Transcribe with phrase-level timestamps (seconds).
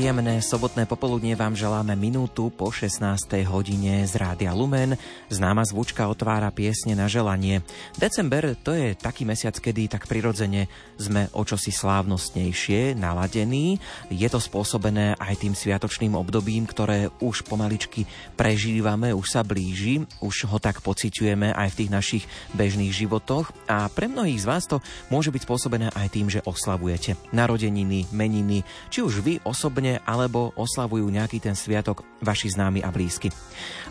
[0.00, 3.04] Príjemné sobotné popoludnie vám želáme minútu po 16.
[3.44, 4.96] hodine z Rádia Lumen.
[5.28, 7.60] Známa zvučka otvára piesne na želanie.
[8.00, 13.76] December to je taký mesiac, kedy tak prirodzene sme o čosi slávnostnejšie naladení.
[14.08, 18.08] Je to spôsobené aj tým sviatočným obdobím, ktoré už pomaličky
[18.40, 22.24] prežívame, už sa blíži, už ho tak pociťujeme aj v tých našich
[22.56, 23.52] bežných životoch.
[23.68, 24.80] A pre mnohých z vás to
[25.12, 30.52] môže byť spôsobené aj tým, že oslavujete narodeniny, meniny, či už vy osobne osobne alebo
[30.54, 33.32] oslavujú nejaký ten sviatok vaši známi a blízky.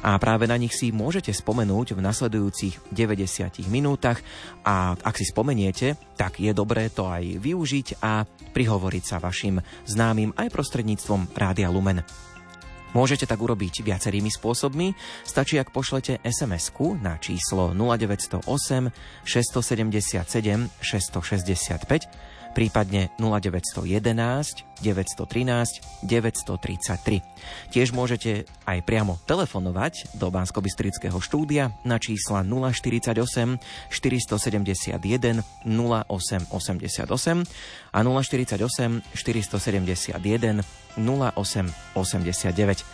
[0.06, 4.24] A práve na nich si môžete spomenúť v nasledujúcich 90 minútach
[4.64, 10.32] a ak si spomeniete, tak je dobré to aj využiť a prihovoriť sa vašim známym
[10.40, 12.06] aj prostredníctvom Rádia Lumen.
[12.90, 14.98] Môžete tak urobiť viacerými spôsobmi.
[15.22, 18.50] Stačí, ak pošlete sms na číslo 0908
[19.30, 20.26] 677
[20.82, 27.22] 665 prípadne 0911 913 933.
[27.72, 30.64] Tiež môžete aj priamo telefonovať do bansko
[31.20, 33.60] štúdia na čísla 048
[33.92, 37.44] 471 0888
[37.92, 40.64] a 048 471
[40.98, 42.86] 0889.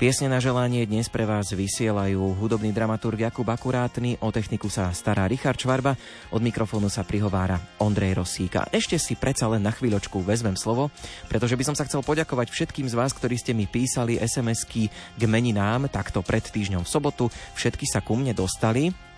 [0.00, 5.28] Piesne na želanie dnes pre vás vysielajú hudobný dramaturg Jakub Akurátny, o techniku sa stará
[5.28, 5.92] Richard Čvarba,
[6.32, 8.64] od mikrofónu sa prihovára Ondrej Rosíka.
[8.72, 10.88] Ešte si predsa len na chvíľočku vezmem slovo,
[11.28, 15.22] pretože by som sa chcel poďakovať všetkým z vás, ktorí ste mi písali SMS-ky k
[15.28, 17.28] meninám takto pred týždňom v sobotu.
[17.52, 19.09] Všetky sa ku mne dostali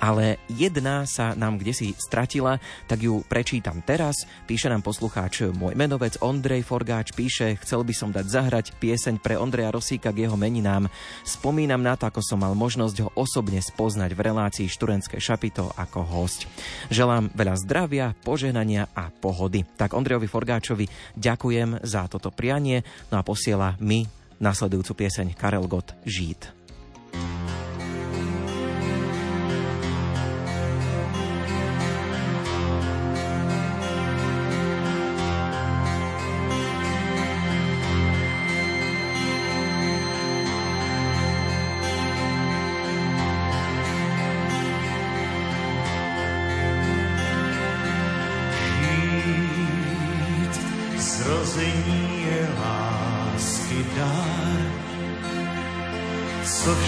[0.00, 2.56] ale jedna sa nám kde si stratila,
[2.88, 4.24] tak ju prečítam teraz.
[4.48, 9.36] Píše nám poslucháč môj menovec Ondrej Forgáč, píše, chcel by som dať zahrať pieseň pre
[9.36, 10.88] Ondreja Rosíka k jeho meninám.
[11.22, 16.00] Spomínam na to, ako som mal možnosť ho osobne spoznať v relácii Šturenské šapito ako
[16.02, 16.48] host.
[16.88, 19.62] Želám veľa zdravia, požehnania a pohody.
[19.76, 22.80] Tak Ondrejovi Forgáčovi ďakujem za toto prianie,
[23.12, 24.08] no a posiela mi
[24.40, 26.59] nasledujúcu pieseň Karel Gott Žít.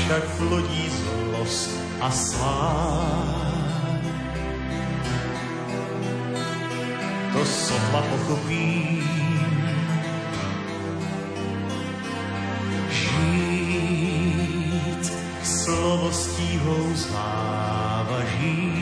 [0.03, 1.71] však plodí zlost
[2.01, 4.03] a slám.
[7.33, 9.07] To sotva pochopím,
[12.91, 13.93] žít
[15.43, 18.73] slovo stíhou závaží.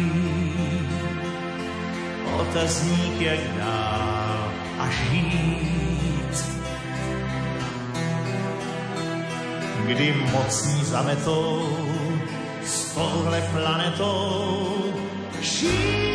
[2.41, 5.90] Otazník jak dál a žít
[15.43, 16.10] řekách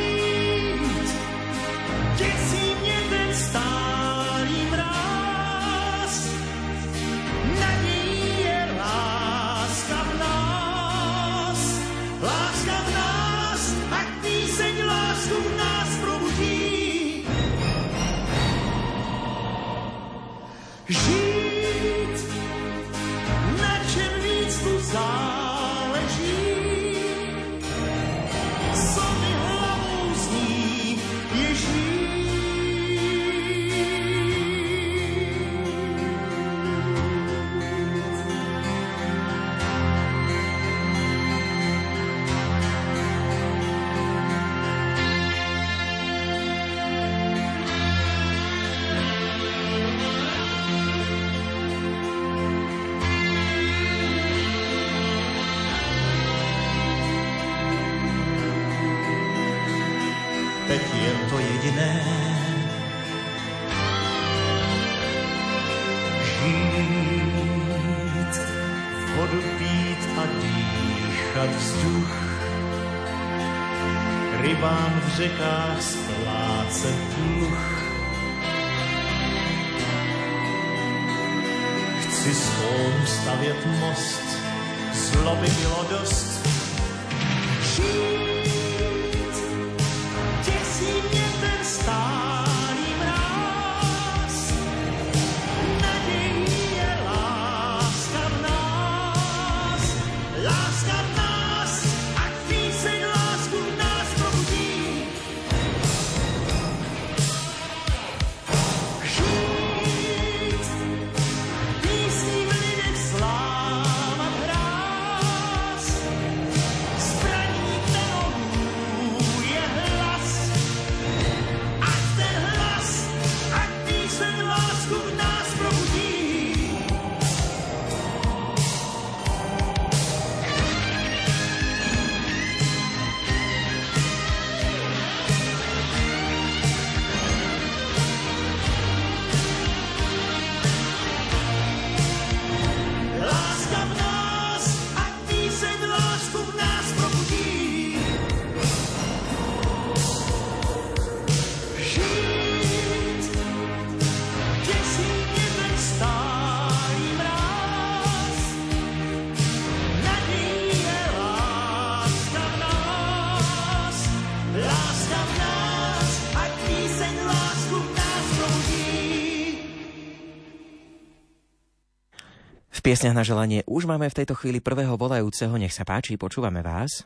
[172.95, 175.51] piesňach na želanie už máme v tejto chvíli prvého volajúceho.
[175.59, 177.03] Nech sa páči, počúvame vás.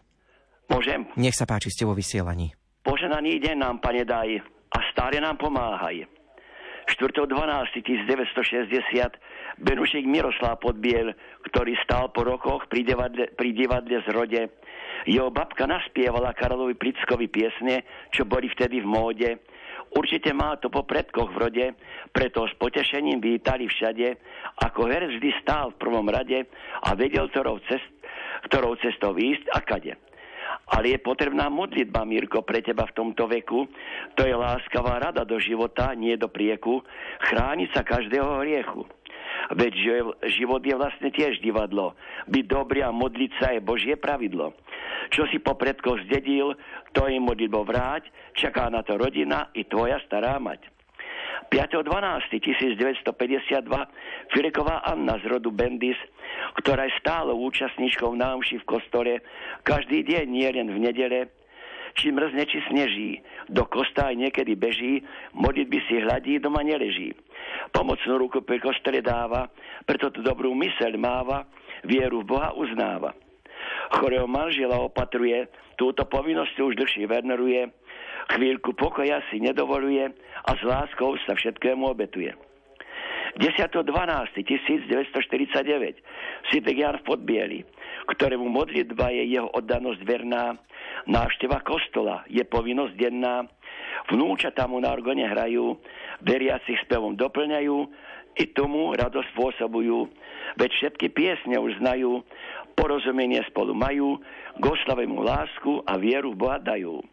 [0.69, 1.09] Môžem?
[1.17, 2.53] Nech sa páči, ste vo vysielaní.
[2.85, 4.37] Poženaný deň nám, pane, daj
[4.69, 6.05] a stále nám pomáhaj.
[6.93, 11.17] 4.12.1960 Benušik Miroslav Podbiel,
[11.49, 14.61] ktorý stal po rokoch pri divadle, pri divadle Zrode.
[15.09, 17.81] Jeho babka naspievala Karolovi Prickovi piesne,
[18.13, 19.41] čo boli vtedy v móde.
[19.89, 21.65] Určite má to po predkoch v rode,
[22.13, 24.21] preto s potešením vítali všade,
[24.61, 26.45] ako herec vždy stál v prvom rade
[26.85, 27.89] a vedel, ktorou, cest,
[28.49, 29.93] ktorou cestou ísť a kade.
[30.69, 33.65] Ale je potrebná modlitba, Mirko, pre teba v tomto veku.
[34.17, 36.85] To je láskavá rada do života, nie do prieku.
[37.25, 38.85] Chrániť sa každého hriechu.
[39.55, 39.73] Veď
[40.29, 41.95] život je vlastne tiež divadlo.
[42.27, 44.53] Byť dobrý a modliť sa je Božie pravidlo.
[45.09, 46.53] Čo si po predkoch zdedil,
[46.93, 50.69] to im modlitbo vráť, čaká na to rodina i tvoja stará mať.
[51.49, 53.09] 5.12.1952
[54.29, 55.97] Fireková Anna z rodu Bendis,
[56.61, 59.13] ktorá je stále účastníčkou náuši v kostole,
[59.65, 61.33] každý deň, nie v nedele,
[61.99, 63.11] či mrzne, či sneží.
[63.51, 65.03] Do kosta aj niekedy beží,
[65.35, 67.11] modlitby si hľadí, doma neleží.
[67.75, 69.51] Pomocnú ruku pri kostole dáva,
[69.83, 71.43] preto tú dobrú myseľ máva,
[71.83, 73.11] vieru v Boha uznáva.
[73.99, 77.67] Chorého manžela opatruje, túto povinnosť už dlhšie veneruje,
[78.31, 80.07] chvíľku pokoja si nedovoluje
[80.47, 82.48] a s láskou sa všetkému obetuje.
[83.37, 85.93] 10.12.1949
[86.49, 87.61] Svitek Jan v Podbieli,
[88.09, 90.57] ktorému modlitba je jeho oddanosť verná,
[91.05, 93.45] návšteva kostola je povinnosť denná,
[94.09, 95.77] vnúčatá mu na orgone hrajú,
[96.25, 97.77] veriacich spevom doplňajú,
[98.39, 100.07] i tomu radosť spôsobujú,
[100.55, 102.23] veď všetky piesne už znajú,
[102.79, 104.15] porozumenie spolu majú,
[104.55, 107.03] k oslavému lásku a vieru Boha dajú.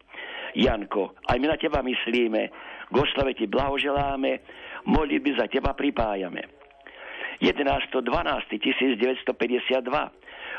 [0.55, 2.41] Janko, aj my na teba myslíme,
[2.87, 4.39] k oslave ti blahoželáme,
[4.87, 6.47] modlitby za teba pripájame.
[7.37, 10.17] 11.12.1952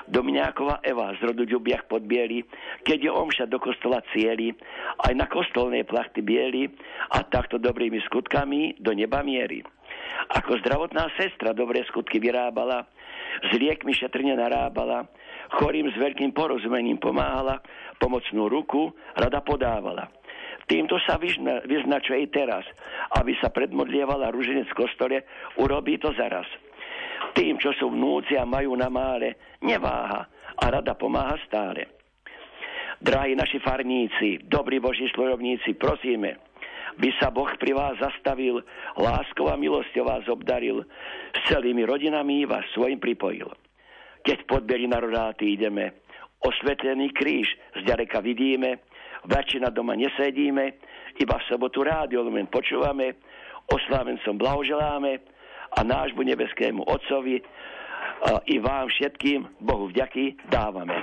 [0.08, 2.40] Dominiáková Eva z rodu Ďubiach pod Bieli,
[2.80, 4.54] keď je omša do kostola cieli,
[5.04, 6.64] aj na kostolnej plachty bieli
[7.12, 9.60] a takto dobrými skutkami do neba mierí.
[10.32, 12.88] Ako zdravotná sestra dobré skutky vyrábala,
[13.44, 15.04] s liekmi šetrne narábala,
[15.60, 17.60] chorým s veľkým porozumením pomáhala,
[18.00, 20.08] pomocnú ruku rada podávala.
[20.68, 22.68] Týmto sa vyzna, vyznačuje teraz,
[23.16, 25.16] aby sa predmodlievala ruženec v kostole,
[25.56, 26.44] urobí to zaraz.
[27.32, 30.28] Tým, čo sú vnúci a majú na mále, neváha
[30.60, 31.88] a rada pomáha stále.
[33.00, 36.36] Drahí naši farníci, dobrí boží slojovníci, prosíme,
[36.98, 38.58] by sa Boh pri vás zastavil,
[38.98, 40.82] láskou a milosťou vás obdaril,
[41.30, 43.48] s celými rodinami vás svojim pripojil.
[44.26, 46.02] Keď podberi na rodáty ideme,
[46.42, 47.46] osvetlený kríž
[47.78, 48.82] zďaleka vidíme,
[49.28, 50.64] väčšina doma nesedíme,
[51.20, 53.20] iba v sobotu rádio len počúvame,
[53.68, 55.20] oslávencom blahoželáme
[55.76, 57.44] a nášmu nebeskému Otcovi
[58.48, 60.96] i vám všetkým Bohu vďaky dávame.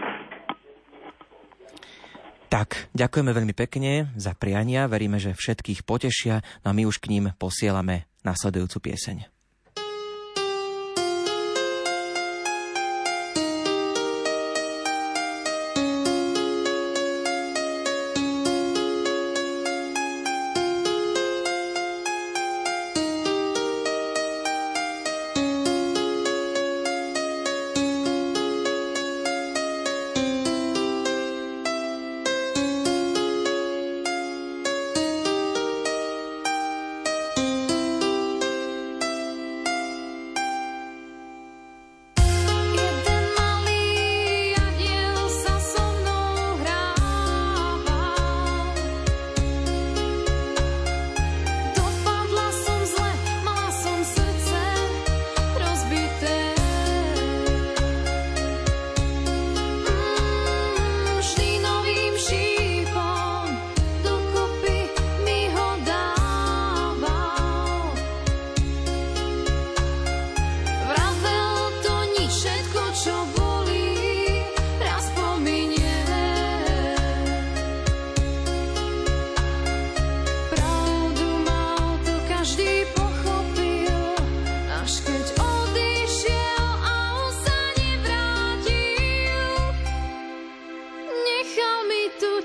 [2.50, 7.12] Tak, ďakujeme veľmi pekne za priania, veríme, že všetkých potešia, no a my už k
[7.12, 9.35] ním posielame nasledujúcu pieseň.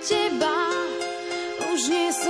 [0.00, 0.57] teba.
[1.73, 2.29] Už nie som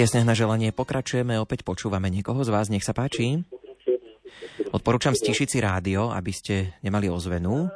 [0.00, 3.44] piesne na želanie pokračujeme, opäť počúvame niekoho z vás, nech sa páči.
[4.72, 7.68] Odporúčam stišiť si rádio, aby ste nemali ozvenu.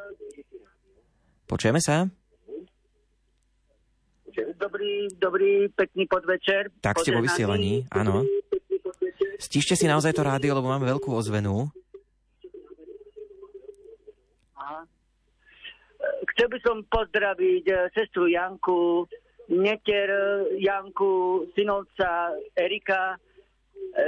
[1.45, 2.09] Počujeme sa?
[4.57, 6.73] Dobrý, dobrý, pekný podvečer.
[6.81, 8.25] Tak ste vo vysielaní, áno.
[9.37, 11.69] Stište si naozaj to rádio, lebo máme veľkú ozvenu.
[16.33, 19.05] Chcel by som pozdraviť eh, sestru Janku,
[19.49, 20.09] Neter,
[20.57, 23.21] Janku, synovca Erika,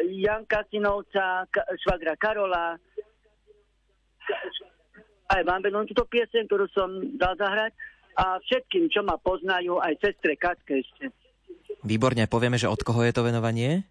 [0.08, 1.44] Janka synovca,
[1.84, 2.80] švagra Karola.
[5.26, 6.88] Aj vám vedom túto piesen, ktorú som
[7.18, 7.74] dal zahrať.
[8.16, 11.12] A všetkým, čo ma poznajú, aj sestre Katke ešte.
[11.84, 13.84] Výborne, povieme, že od koho je to venovanie?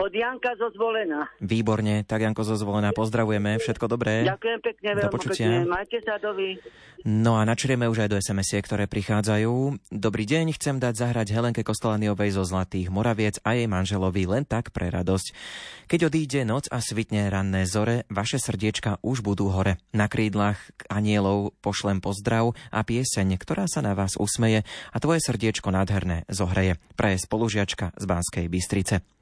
[0.00, 1.28] Od Janka zo Zvolena.
[1.44, 4.24] Výborne, tak Janko zo Zvolena, pozdravujeme, všetko dobré.
[4.24, 6.56] Ďakujem pekne, veľmi pekne, majte sa dovi.
[7.04, 9.76] No a načrieme už aj do sms ktoré prichádzajú.
[9.92, 14.72] Dobrý deň, chcem dať zahrať Helenke Kostolaniovej zo Zlatých Moraviec a jej manželovi len tak
[14.72, 15.36] pre radosť.
[15.84, 19.76] Keď odíde noc a svitne ranné zore, vaše srdiečka už budú hore.
[19.92, 25.68] Na krídlach anielov pošlem pozdrav a pieseň, ktorá sa na vás usmeje a tvoje srdiečko
[25.68, 26.80] nádherné zohreje.
[26.96, 29.19] Praje spolužiačka z Banskej Bystrice.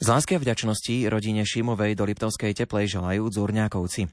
[0.00, 4.08] Z lásky a vďačnosti rodine Šimovej do Liptovskej teplej želajú Zúrňákovci.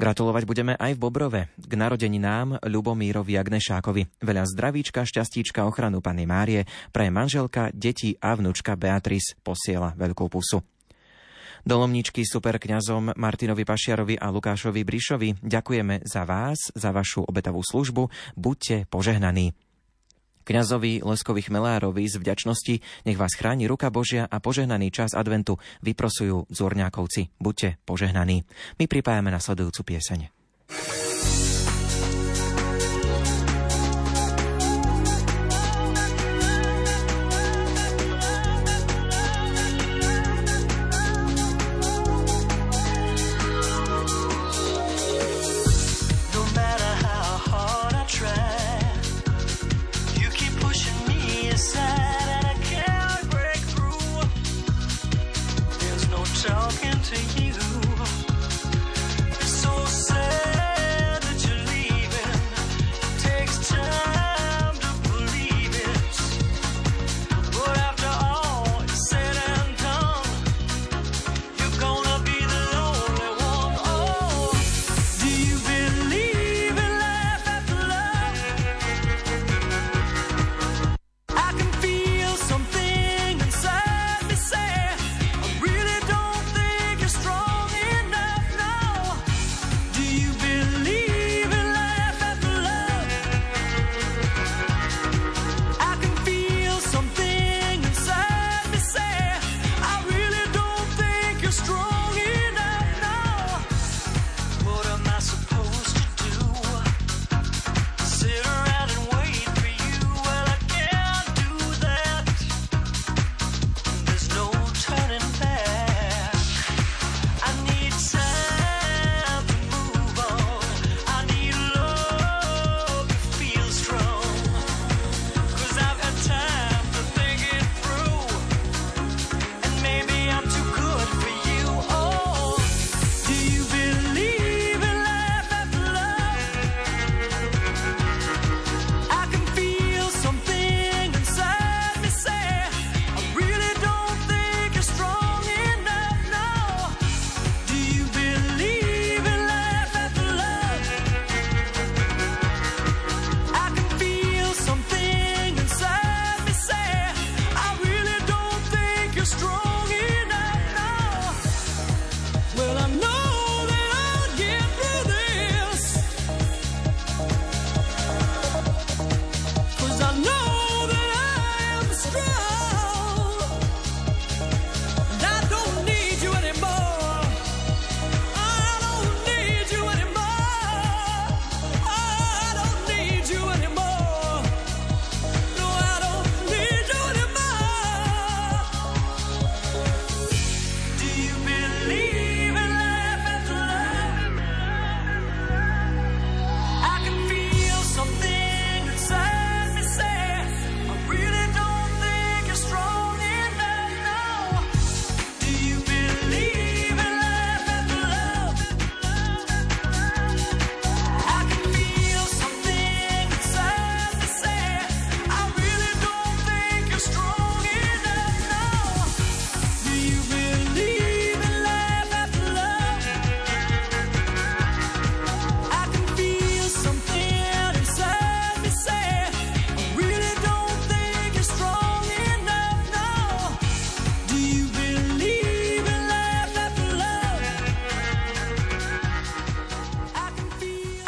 [0.00, 4.24] Gratulovať budeme aj v Bobrove, k narodeninám Ľubomírovi Agnešákovi.
[4.24, 10.64] Veľa zdravíčka, šťastíčka, ochranu Pany Márie, pre manželka, deti a vnúčka Beatrice posiela veľkú pusu.
[11.68, 18.08] Dolomničky super kňazom Martinovi Pašiarovi a Lukášovi Brišovi ďakujeme za vás, za vašu obetavú službu.
[18.40, 19.52] Buďte požehnaní.
[20.44, 22.74] Kňazovi Leskovi Chmelárovi z vďačnosti
[23.08, 27.32] nech vás chráni ruka Božia a požehnaný čas adventu vyprosujú Zúrňákovci.
[27.40, 28.44] Buďte požehnaní.
[28.76, 30.20] My pripájame nasledujúcu pieseň.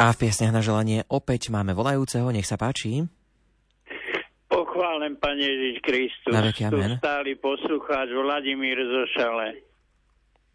[0.07, 3.03] A v piesňach na želanie opäť máme volajúceho, nech sa páči.
[4.47, 6.31] Pochválen, Pane Ježiš Kristus.
[6.31, 6.95] Na veky Tu amen.
[7.03, 9.59] stály poslucháč Vladimír Zošale.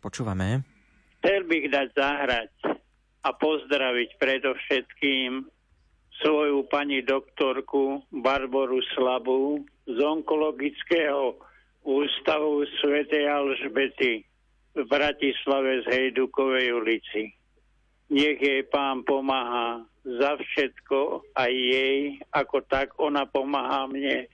[0.01, 0.65] Počúvame.
[1.21, 2.51] Chcel bych dať zahrať
[3.29, 5.45] a pozdraviť predovšetkým
[6.25, 11.37] svoju pani doktorku Barboru Slabu z onkologického
[11.85, 14.25] ústavu svätej Alžbety
[14.73, 17.37] v Bratislave z Hejdukovej ulici.
[18.13, 24.29] Nech jej pán pomáha za všetko aj jej, ako tak ona pomáha mne.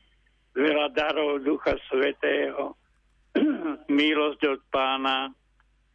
[0.58, 2.74] Veľa darov Ducha Svetého,
[3.86, 5.30] milosť od pána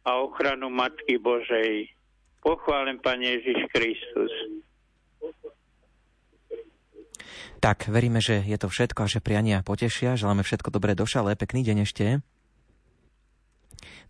[0.00, 1.92] a ochranu Matky Božej.
[2.40, 4.32] Pochválen Pane Ježiš Kristus.
[7.60, 10.20] Tak, veríme, že je to všetko a že priania potešia.
[10.20, 11.32] Želáme všetko dobré do šale.
[11.32, 12.20] Pekný deň ešte.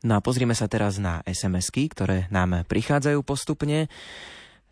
[0.05, 3.89] No a pozrime sa teraz na SMS-ky, ktoré nám prichádzajú postupne.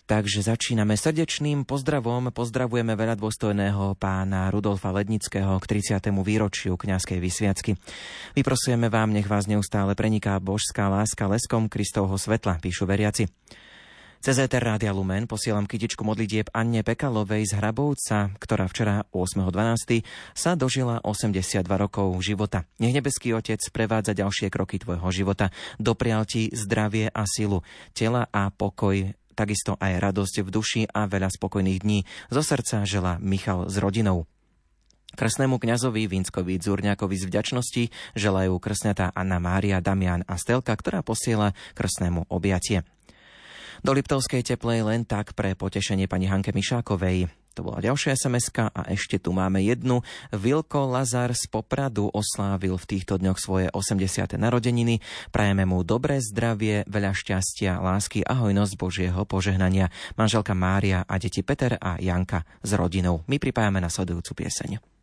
[0.04, 2.28] Takže začíname srdečným pozdravom.
[2.36, 6.04] Pozdravujeme veľa dôstojného pána Rudolfa Lednického k 30.
[6.20, 7.80] výročiu kňazskej vysviacky.
[8.36, 13.24] Vyprosujeme vám, nech vás neustále preniká božská láska leskom Kristovho svetla, píšu veriaci.
[14.22, 20.06] Cez ETR Rádia Lumen posielam kytičku modlitieb Anne Pekalovej z Hrabovca, ktorá včera 8.12.
[20.30, 22.62] sa dožila 82 rokov života.
[22.78, 25.50] Nech nebeský Otec prevádza ďalšie kroky tvojho života.
[25.82, 27.66] Doprial ti zdravie a silu,
[27.98, 32.06] tela a pokoj takisto aj radosť v duši a veľa spokojných dní.
[32.30, 34.30] Zo srdca žela Michal s rodinou.
[35.18, 37.82] Krsnému kňazovi Vinskovi Dzurňakovi z vďačnosti
[38.14, 42.86] želajú krsňatá Anna Mária, Damian a Stelka, ktorá posiela krsnému objatie.
[43.82, 47.26] Do Liptovskej teplej len tak pre potešenie pani Hanke Mišákovej.
[47.58, 50.06] To bola ďalšia sms a ešte tu máme jednu.
[50.30, 54.38] Vilko Lazar z Popradu oslávil v týchto dňoch svoje 80.
[54.38, 55.02] narodeniny.
[55.34, 59.90] Prajeme mu dobré zdravie, veľa šťastia, lásky a hojnosť Božieho požehnania.
[60.14, 63.26] Manželka Mária a deti Peter a Janka s rodinou.
[63.26, 65.01] My pripájame na sledujúcu pieseň.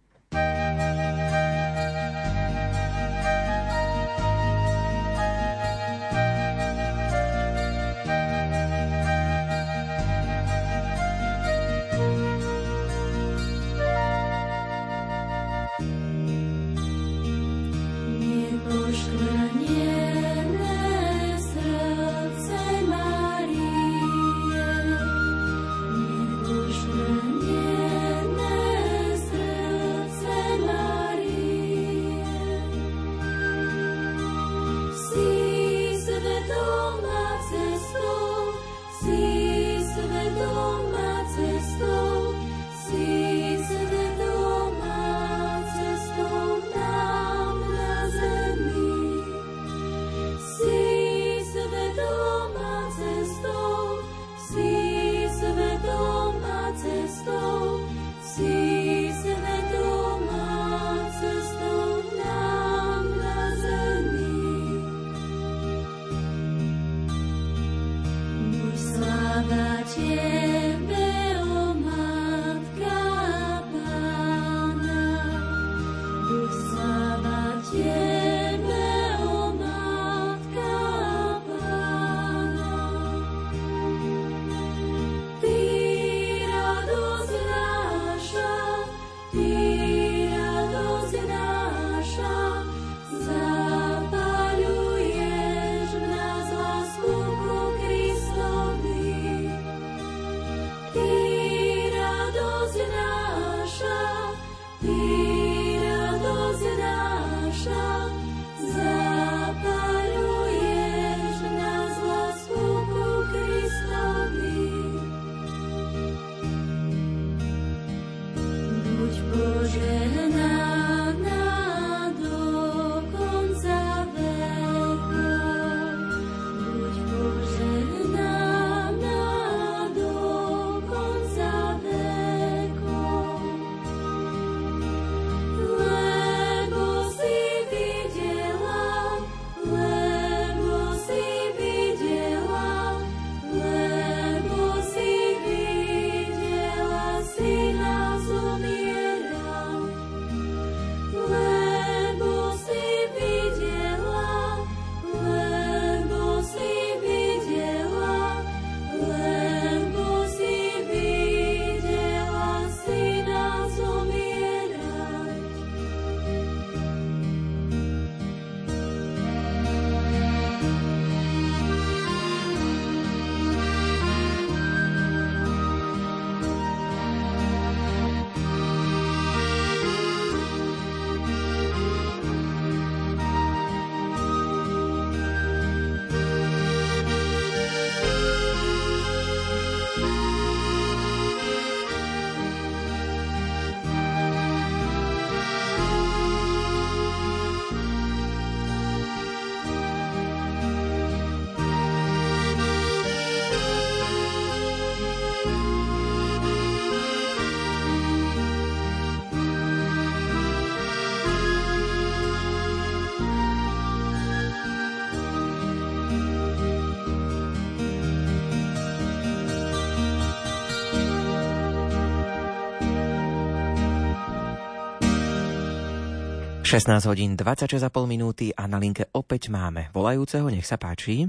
[226.69, 231.25] 16 hodín 26,5 minúty a na linke opäť máme volajúceho, nech sa páči.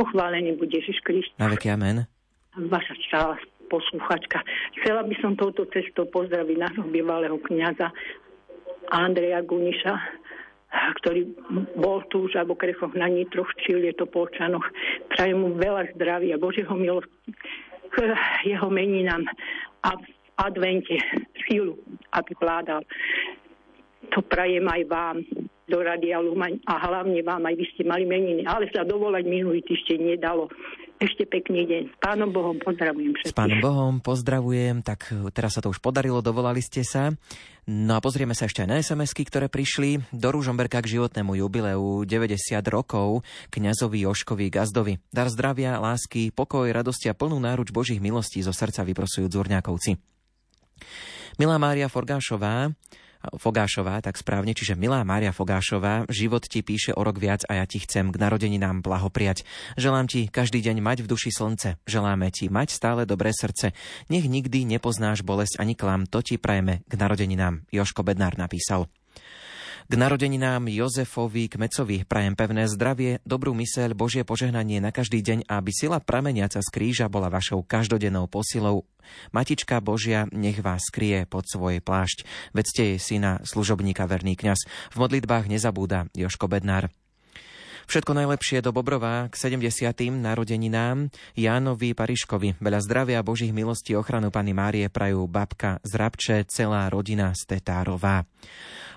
[0.00, 1.36] Pochválený bude Ježiš Kristus.
[1.36, 2.08] Na veky amen.
[2.56, 3.36] Vaša stála
[3.68, 4.40] posluchačka.
[4.80, 7.92] Chcela by som touto cestou pozdraviť nášho bývalého kniaza
[8.88, 9.92] Andreja Guniša,
[11.04, 11.36] ktorý
[11.76, 14.64] bol tu už alebo krechoch na Nitroch, je to Polčanoch.
[15.12, 17.12] Prajem mu veľa zdravia, Božieho milosti
[17.92, 17.96] k
[18.48, 19.20] jeho meninám
[19.84, 20.04] a v
[20.40, 20.96] advente
[21.44, 21.76] sílu,
[22.16, 22.80] aby vládal.
[24.14, 25.16] To prajem aj vám
[25.66, 29.66] do Radia Lumaň a hlavne vám, aj vy ste mali meniny, ale sa dovolať minulý
[29.66, 30.46] týždeň nedalo.
[30.96, 31.82] Ešte pekný deň.
[31.92, 33.34] S pánom Bohom pozdravujem všetkých.
[33.34, 37.12] S pánom Bohom pozdravujem, tak teraz sa to už podarilo, dovolali ste sa.
[37.68, 42.06] No a pozrieme sa ešte aj na sms ktoré prišli do Rúžomberka k životnému jubileu
[42.08, 42.38] 90
[42.72, 44.96] rokov kňazovi Joškovi Gazdovi.
[45.12, 50.00] Dar zdravia, lásky, pokoj, radosti a plnú náruč Božích milostí zo srdca vyprosujú Dzurňákovci.
[51.36, 52.72] Milá Mária Forgášová,
[53.34, 57.64] Fogášová, tak správne, čiže milá Mária Fogášová, život ti píše o rok viac a ja
[57.66, 59.42] ti chcem k narodeninám blahopriať.
[59.74, 63.74] Želám ti každý deň mať v duši slnce, želáme ti mať stále dobré srdce.
[64.06, 67.66] Nech nikdy nepoznáš bolesť ani klam, to ti prajeme k narodeninám.
[67.74, 68.86] Joško Bednár napísal.
[69.86, 75.70] K narodeninám Jozefovi Kmecovi prajem pevné zdravie, dobrú myseľ, Božie požehnanie na každý deň aby
[75.70, 78.82] sila prameniaca z kríža bola vašou každodennou posilou.
[79.30, 82.26] Matička Božia nech vás skrie pod svoj plášť.
[82.50, 84.66] Vedzte jej syna, služobníka verný kňaz.
[84.90, 86.90] V modlitbách nezabúda Joško Bednár.
[87.86, 89.62] Všetko najlepšie do Bobrova k 70.
[90.10, 91.06] narodeninám
[91.38, 92.58] Jánovi Pariškovi.
[92.58, 98.26] Veľa zdravia, Božích milostí, ochranu Pany Márie prajú babka z Rabče, celá rodina Stetárová.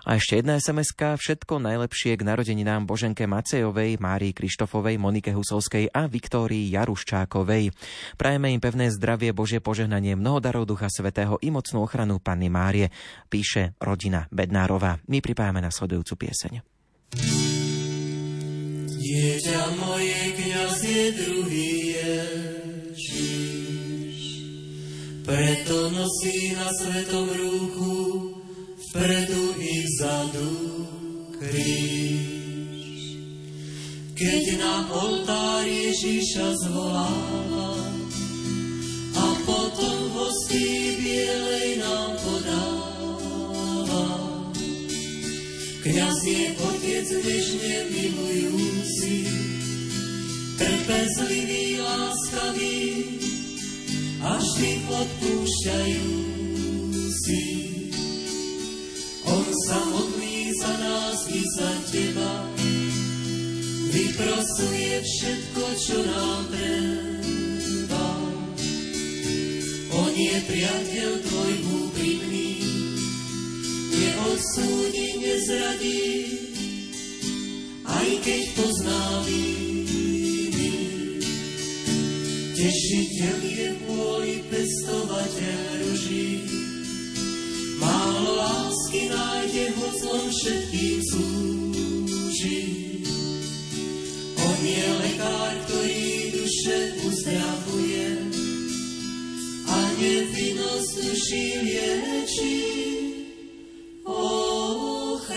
[0.09, 6.09] A ešte jedna sms Všetko najlepšie k narodeninám Boženke Macejovej, Márii Krištofovej, Monike Husovskej a
[6.09, 7.69] Viktórii Jaruščákovej.
[8.17, 12.89] Prajeme im pevné zdravie, Božie požehnanie, mnoho darov Ducha Svetého i mocnú ochranu Panny Márie,
[13.29, 14.97] píše rodina Bednárová.
[15.05, 17.58] My pripájame na sledujúcu pieseň.
[19.09, 21.97] Dieťa moje, kniaz je druhý
[22.93, 24.21] Ježiš,
[25.25, 28.37] preto nosí na svetom rúchu
[28.85, 30.53] vpredu i vzadu
[31.41, 33.17] kríž.
[34.13, 37.81] Keď na oltár Ježiša zvoláva
[39.17, 42.38] a potom hostí bielej nám podáva.
[45.79, 49.31] Kňaz je otec nežne milujúci,
[50.59, 52.83] trpezlivý, láskavý
[54.19, 57.43] a vždy odpúšťajúci.
[59.23, 62.43] On sa modlí za nás i za teba,
[63.95, 68.07] vyprosuje všetko, čo nám treba.
[69.95, 72.38] On je priateľ tvoj úprimný,
[74.19, 76.11] neodsúdi, nezradí,
[77.87, 80.71] aj keď pozná viny.
[82.59, 86.29] Tešiteľ je môj pestovateľ ruží,
[87.79, 92.59] Málo lásky nájde, hoď zlom všetkým slúži.
[94.35, 96.03] On je lekár, ktorý
[96.35, 96.77] duše
[97.07, 98.07] uzdravuje
[99.63, 103.18] a nevinnosť duši lieči.
[104.09, 105.29] Ochraňuje.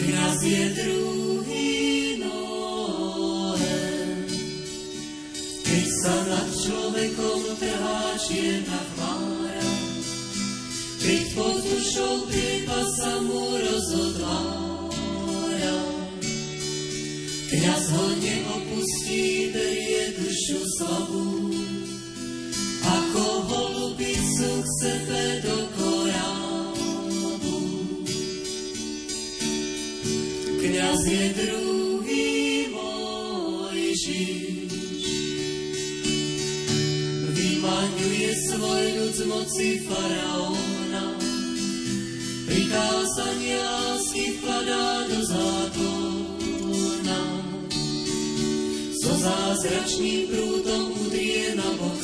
[0.00, 3.84] Kňaz je druhý Noé,
[5.60, 6.48] keď sa nad
[8.96, 9.72] chmára,
[11.04, 14.72] keď pod dušou priepa sa mu rozotvára.
[17.52, 21.52] Kňaz ho neopustí, berie dušu slabú,
[22.80, 23.71] ako holubicu
[24.62, 27.56] k sebe do korábu.
[30.56, 32.32] Kňaz je druhý
[32.72, 34.02] Mojžiš,
[37.36, 38.32] vymaňuje
[39.28, 41.06] moci faraóna.
[42.48, 47.20] Prikázanie lásky vkladá do zákona.
[49.04, 52.00] So zázračným prúdom udrie na bok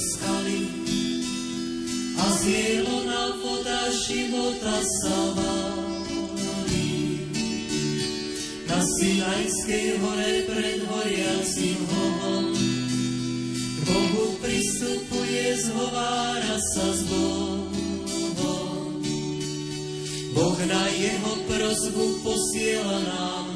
[2.28, 6.92] skaly a z na voda života sa válí.
[8.68, 12.52] Na Sinajskej hore pred horiacim hovom
[13.88, 17.48] Bohu pristupuje, zhovára sa s Bohom.
[20.98, 23.54] Jeho prozbu posiela nám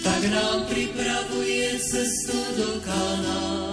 [0.00, 3.71] tak nám pripravuje cestu do Kanánu.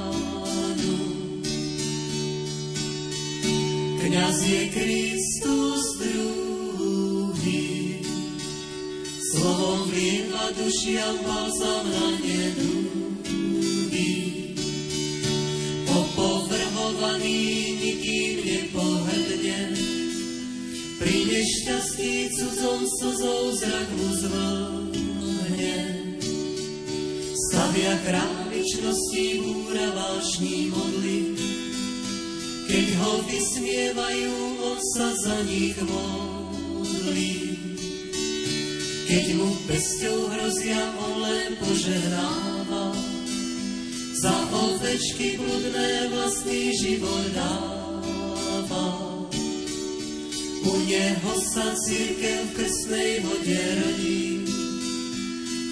[4.09, 8.01] Kňaz je Kristus druhý.
[9.29, 14.09] Slovom vlieva dušiam balzam na nedúhy.
[15.85, 17.37] Popovrhovaný
[17.77, 19.77] nikým nepohrdne,
[20.97, 25.77] pri nešťastí cudzom slzou zrak mu zvlhne.
[27.37, 31.38] Stavia králičnosti búra vášní modly, keď
[32.99, 37.35] ho vysmievajú, on sa za nich modlí.
[39.09, 42.93] Keď mu pesťou hrozia, on len požehnáva.
[44.19, 48.87] Za ovečky bludné vlastný život dáva.
[50.59, 54.23] U neho sa církev v krstnej vode rodí.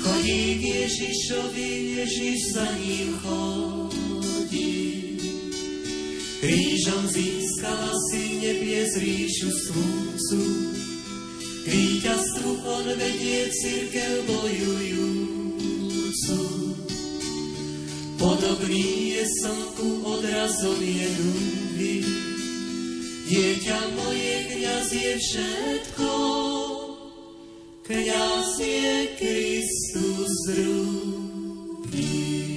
[0.01, 1.69] Chodí k Ježišovi,
[2.01, 3.76] Ježiš za ním chodí.
[6.38, 10.45] Krížom získala si nebies ríšu slúcu,
[11.65, 16.38] k víťazstvu on vedie církev bojujúcu.
[18.21, 22.06] Podobný je slnku odrazom je núvy,
[23.26, 26.13] dieťa moje kniaz je všetko,
[27.82, 32.56] kniaz je Kristus druhý.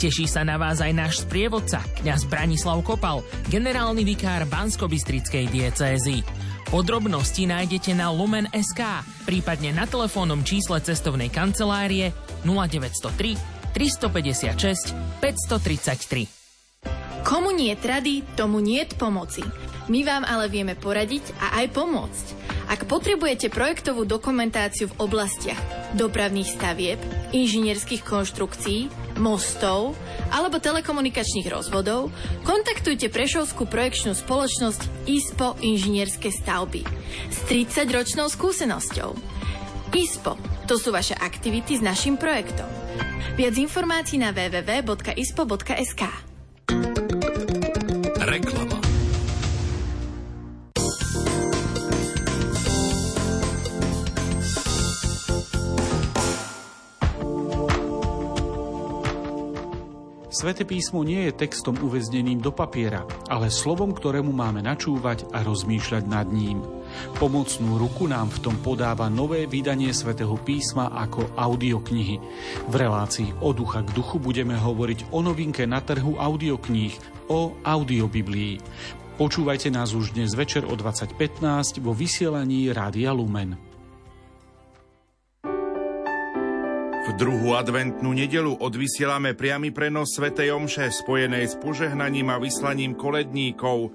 [0.00, 3.20] Teší sa na vás aj náš sprievodca, kňaz Branislav Kopal,
[3.52, 6.24] generálny vikár Bansko-Bystrickej diecézy.
[6.72, 8.80] Podrobnosti nájdete na Lumen.sk,
[9.28, 12.16] prípadne na telefónnom čísle cestovnej kancelárie
[12.48, 13.36] 0903
[13.76, 17.20] 356 533.
[17.20, 19.44] Komu nie rady, tomu nie pomoci.
[19.92, 22.26] My vám ale vieme poradiť a aj pomôcť.
[22.70, 25.58] Ak potrebujete projektovú dokumentáciu v oblastiach
[25.98, 27.02] dopravných stavieb,
[27.34, 28.86] inžinierských konštrukcií,
[29.18, 29.98] mostov
[30.30, 32.14] alebo telekomunikačných rozvodov,
[32.46, 36.86] kontaktujte Prešovskú projekčnú spoločnosť ISPO Inžinierske stavby
[37.26, 39.18] s 30-ročnou skúsenosťou.
[39.90, 40.38] ISPO,
[40.70, 42.70] to sú vaše aktivity s našim projektom.
[43.34, 46.29] Viac informácií na www.ispo.sk.
[60.40, 66.08] Svete písmo nie je textom uväzneným do papiera, ale slovom, ktorému máme načúvať a rozmýšľať
[66.08, 66.64] nad ním.
[67.20, 72.16] Pomocnú ruku nám v tom podáva nové vydanie svätého písma ako audioknihy.
[72.72, 76.96] V relácii od ducha k duchu budeme hovoriť o novinke na trhu audiokníh,
[77.28, 78.64] o audiobiblii.
[79.20, 83.69] Počúvajte nás už dnes večer o 20.15 vo vysielaní Rádia Lumen.
[87.20, 93.92] Druhú adventnú nedelu odvysielame priamy prenos Svetej Omše spojenej s požehnaním a vyslaním koledníkov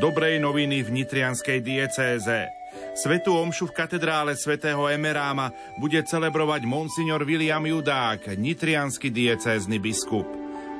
[0.00, 2.48] dobrej noviny v Nitrianskej diecéze.
[2.96, 10.24] Svetú omšu v katedrále svätého Emeráma bude celebrovať monsignor William Judák, nitrianský diecézny biskup.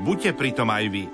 [0.01, 1.05] Buďte pritom aj vy.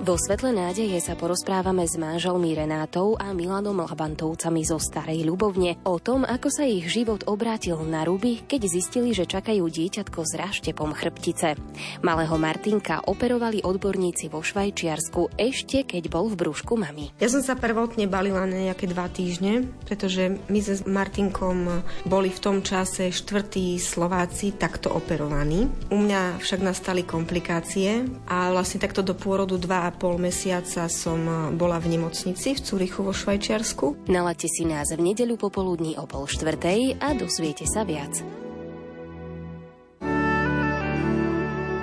[0.00, 6.00] Vo svetle nádeje sa porozprávame s manželmi Renátou a Milanom Labantovcami zo Starej Ľubovne o
[6.00, 10.96] tom, ako sa ich život obrátil na ruby, keď zistili, že čakajú dieťatko s raštepom
[10.96, 11.52] chrbtice.
[12.00, 17.12] Malého Martinka operovali odborníci vo Švajčiarsku ešte keď bol v brúšku mami.
[17.20, 22.32] Ja som sa prvotne balila na nejaké dva týždne, pretože my sme s Martinkom boli
[22.32, 25.68] v tom čase štvrtí Slováci takto operovaní.
[25.92, 31.18] U mňa však nastali komplikácie a vlastne takto do pôrodu dva a pol mesiaca som
[31.58, 34.06] bola v nemocnici v Cúrichu vo Švajčiarsku.
[34.06, 38.22] Nalate si nás v nedeľu popoludní o pol štvrtej a dosviete sa viac.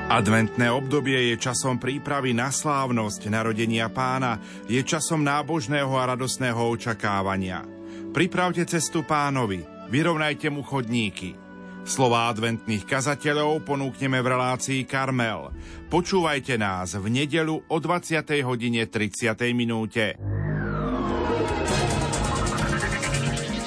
[0.08, 4.39] Adventné obdobie je časom prípravy na slávnosť narodenia pána,
[4.72, 7.68] je časom nábožného a radosného očakávania.
[8.16, 11.36] Pripravte cestu pánovi, vyrovnajte mu chodníky–
[11.88, 15.55] Slova adventných kazateľov ponúkneme v relácii Karmel.
[15.88, 18.19] Počúvajte nás v nedelu o 20.
[18.43, 19.39] hodine 30.
[19.55, 20.19] minúte.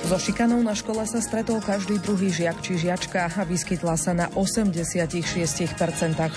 [0.04, 4.28] So šikanou na škole sa stretol každý druhý žiak či žiačka a vyskytla sa na
[4.36, 5.00] 86%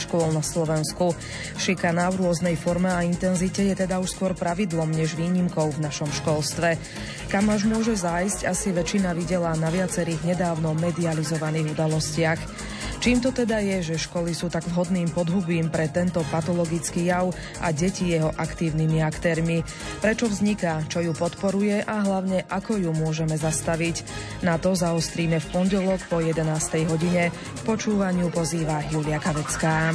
[0.07, 1.11] škôl na Slovensku.
[1.59, 6.07] Šikana v rôznej forme a intenzite je teda už skôr pravidlom než výnimkou v našom
[6.07, 6.79] školstve.
[7.27, 12.71] Kam až môže zájsť, asi väčšina videla na viacerých nedávno medializovaných udalostiach.
[13.03, 17.75] Čím to teda je, že školy sú tak vhodným podhubím pre tento patologický jav a
[17.75, 19.59] deti jeho aktívnymi aktérmi?
[19.99, 24.07] Prečo vzniká, čo ju podporuje a hlavne ako ju môžeme zastaviť?
[24.47, 26.47] Na to zaostríme v pondelok po 11.
[26.87, 27.27] hodine.
[27.35, 29.91] K počúvaniu pozýva Julia Kavecká.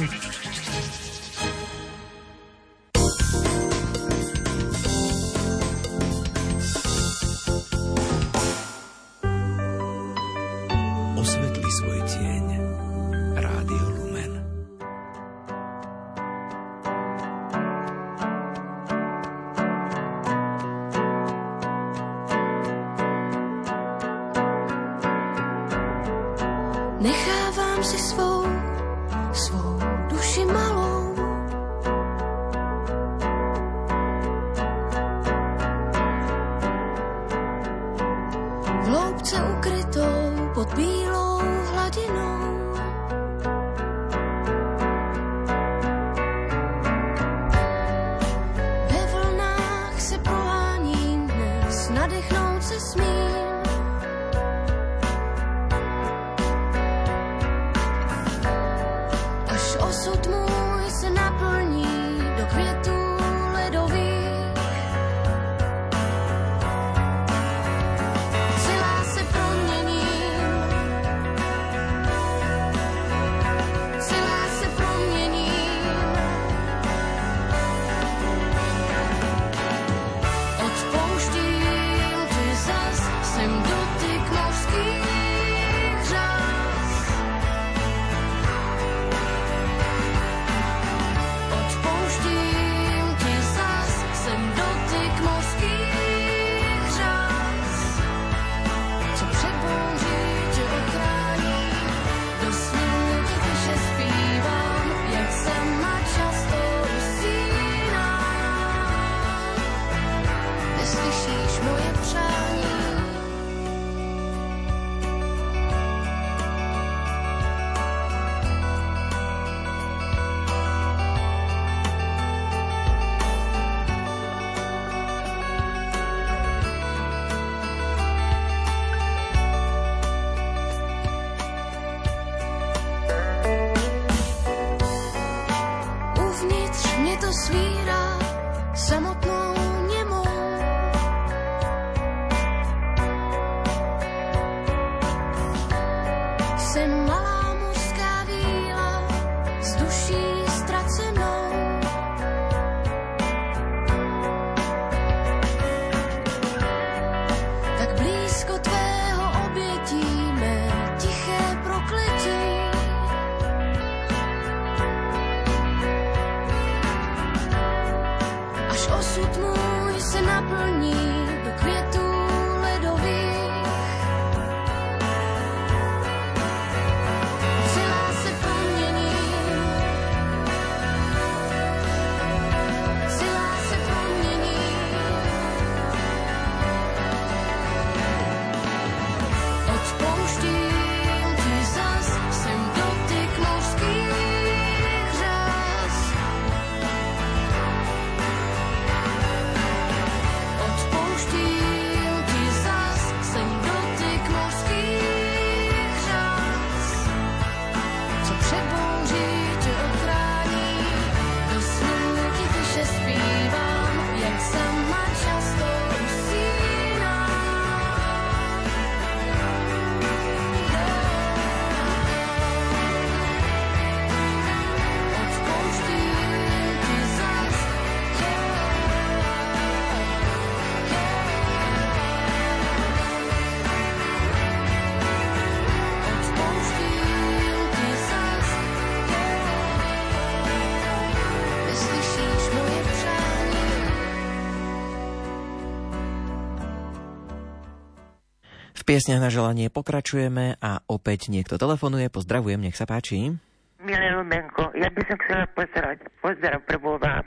[248.89, 252.09] Piesňach na želanie pokračujeme a opäť niekto telefonuje.
[252.09, 253.37] Pozdravujem, nech sa páči.
[253.85, 257.21] Milé Lumenko, ja by som chcela pozerať pozdrav prvo vám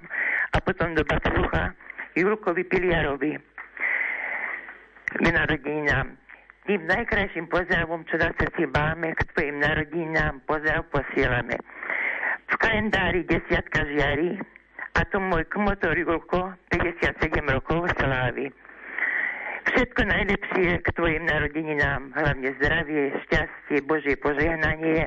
[0.50, 1.70] a potom do Batrucha
[2.18, 3.38] Julkovi Piliarovi
[5.06, 6.18] k narodeninám.
[6.66, 11.62] tým najkrajším pozdravom, čo na srdci máme, k tvojim narodinám pozdrav posielame.
[12.50, 14.34] V kalendári desiatka žiari
[14.98, 17.22] a to môj kmotor Julko 57
[17.54, 18.50] rokov slávy.
[19.62, 25.06] Všetko najlepšie k tvojim narodeninám, hlavne zdravie, šťastie, Božie požehnanie,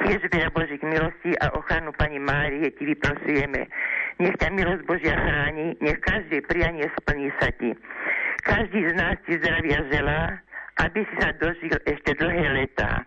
[0.00, 3.68] tiež veľa Božích milostí a ochranu Pani Márie ti vyprosujeme.
[4.18, 7.76] Nech ťa milosť Božia chráni, nech každé prianie splní sa ti.
[8.42, 10.40] Každý z nás ti zdravia želá,
[10.80, 13.04] aby si sa dožil ešte dlhé letá.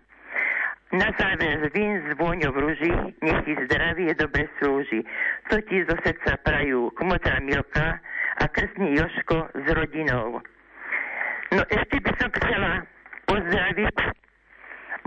[0.94, 5.02] Na záver z vín z vôňou rúži, nech ti zdravie dobre slúži.
[5.50, 7.98] To ti zo srdca prajú kmotra Milka
[8.38, 10.40] a krstný Joško s rodinou.
[11.54, 12.72] No ešte by som chcela
[13.30, 13.96] pozdraviť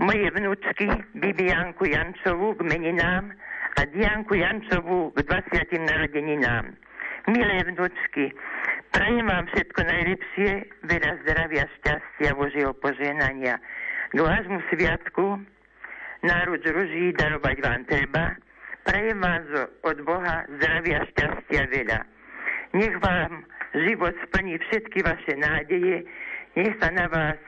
[0.00, 3.36] moje vnúčky Bibianku Jančovú k meninám
[3.76, 5.76] a Dianku Jančovú k 20.
[5.84, 6.72] narodeninám.
[7.28, 8.32] Milé vnúčky,
[8.96, 10.50] prajem vám všetko najlepšie,
[10.88, 13.60] veľa zdravia, šťastia, Božieho poženania.
[14.16, 15.44] K vášmu sviatku
[16.24, 18.24] národ ruží darovať vám treba.
[18.88, 19.44] Prajem vám
[19.84, 22.00] od Boha zdravia, šťastia veľa.
[22.72, 23.44] Nech vám
[23.76, 26.08] život splní všetky vaše nádeje,
[26.56, 27.38] nech sa na vás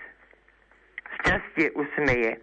[1.20, 2.38] šťastie usmeje.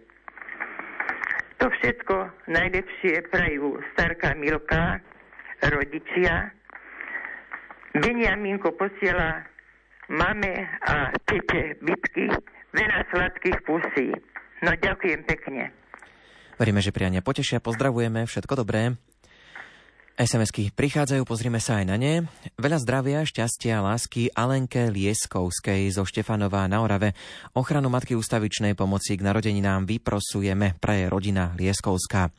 [1.60, 5.00] To všetko najlepšie prajú starka Milka,
[5.60, 6.48] rodičia.
[7.92, 9.44] Beniaminko posiela
[10.08, 12.32] mame a tete bytky
[12.72, 14.08] veľa sladkých pusí.
[14.64, 15.74] No ďakujem pekne.
[16.56, 18.96] Veríme, že priania potešia, pozdravujeme, všetko dobré.
[20.18, 22.26] SMS-ky prichádzajú, pozrime sa aj na ne.
[22.58, 27.14] Veľa zdravia, šťastia, lásky Alenke Lieskovskej zo Štefanova na Orave.
[27.54, 32.34] Ochranu Matky ústavičnej pomoci k narodeninám vyprosujeme, praje rodina Lieskovská.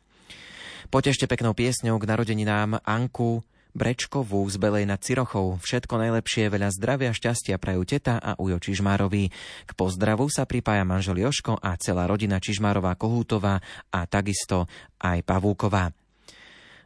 [0.92, 5.56] Potešte peknou piesňou k narodeninám Anku Brečkovú z Belej nad Cirochou.
[5.64, 9.32] Všetko najlepšie, veľa zdravia, šťastia prajú teta a Ujo Čižmárový.
[9.64, 14.68] K pozdravu sa pripája manžel Joško a celá rodina Čižmárová Kohútová a takisto
[15.00, 16.01] aj Pavúková.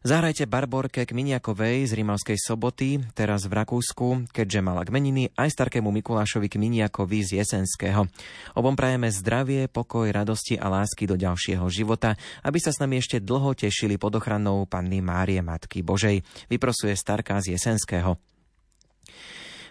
[0.05, 6.45] Zahrajte Barborke Kminiakovej z Rímavskej soboty, teraz v Rakúsku, keďže mala kmeniny, aj starkému Mikulášovi
[6.45, 8.05] Kminiakovi z Jesenského.
[8.53, 12.13] Obom prajeme zdravie, pokoj, radosti a lásky do ďalšieho života,
[12.45, 16.21] aby sa s nami ešte dlho tešili pod ochranou Panny Márie Matky Božej,
[16.53, 18.21] vyprosuje starka z Jesenského.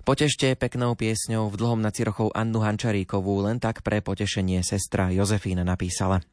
[0.02, 5.62] Potešte peknou piesňou v dlhom na Cirochov Annu Hančaríkovú, len tak pre potešenie sestra Jozefína
[5.62, 6.26] napísala.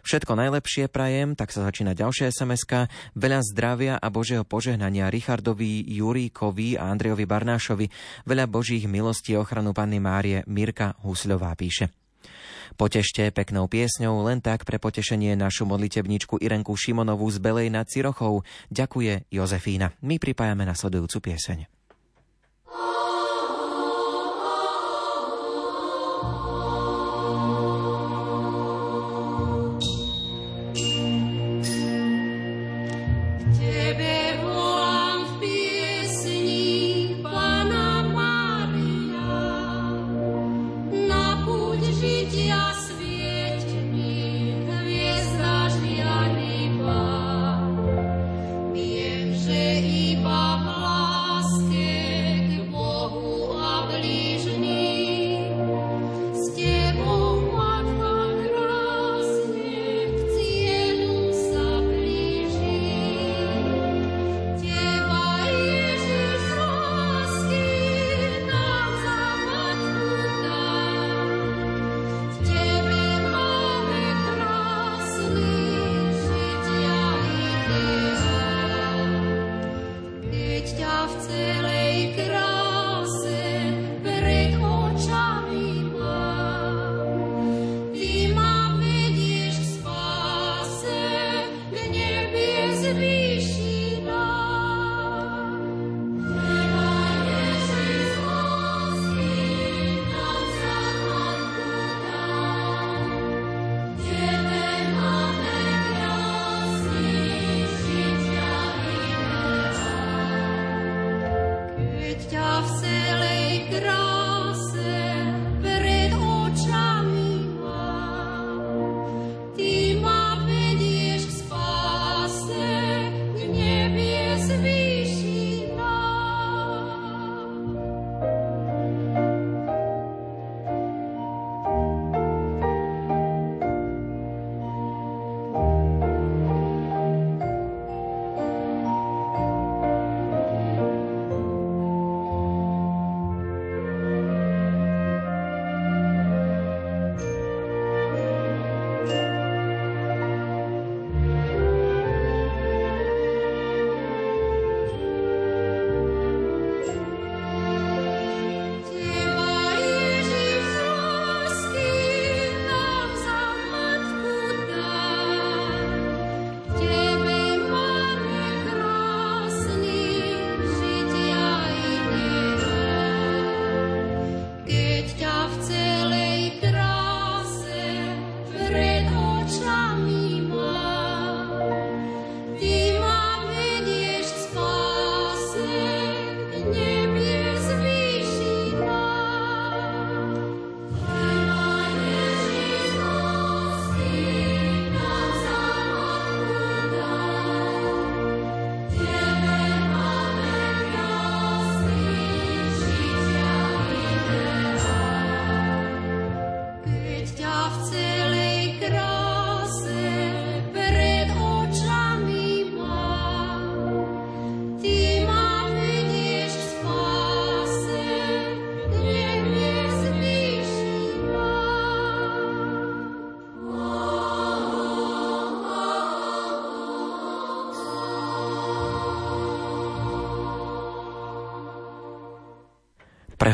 [0.00, 6.80] Všetko najlepšie prajem, tak sa začína ďalšia sms Veľa zdravia a Božieho požehnania Richardovi, Juríkovi
[6.80, 7.86] a Andrejovi Barnášovi.
[8.24, 11.92] Veľa Božích milostí ochranu Panny Márie Mirka Husľová píše.
[12.78, 18.46] Potešte peknou piesňou len tak pre potešenie našu modlitebničku Irenku Šimonovú z Belej nad Cirochou.
[18.70, 19.92] Ďakuje Jozefína.
[20.00, 21.79] My pripájame nasledujúcu pieseň.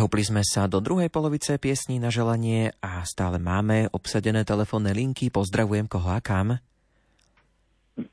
[0.07, 5.35] Prehúpli sme sa do druhej polovice piesní na želanie a stále máme obsadené telefónne linky.
[5.35, 6.63] Pozdravujem koho a kam.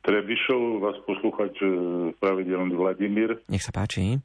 [0.01, 1.65] Trebišov vás poslúchať e,
[2.17, 3.37] pravidelný Vladimír.
[3.45, 4.17] Nech sa páči.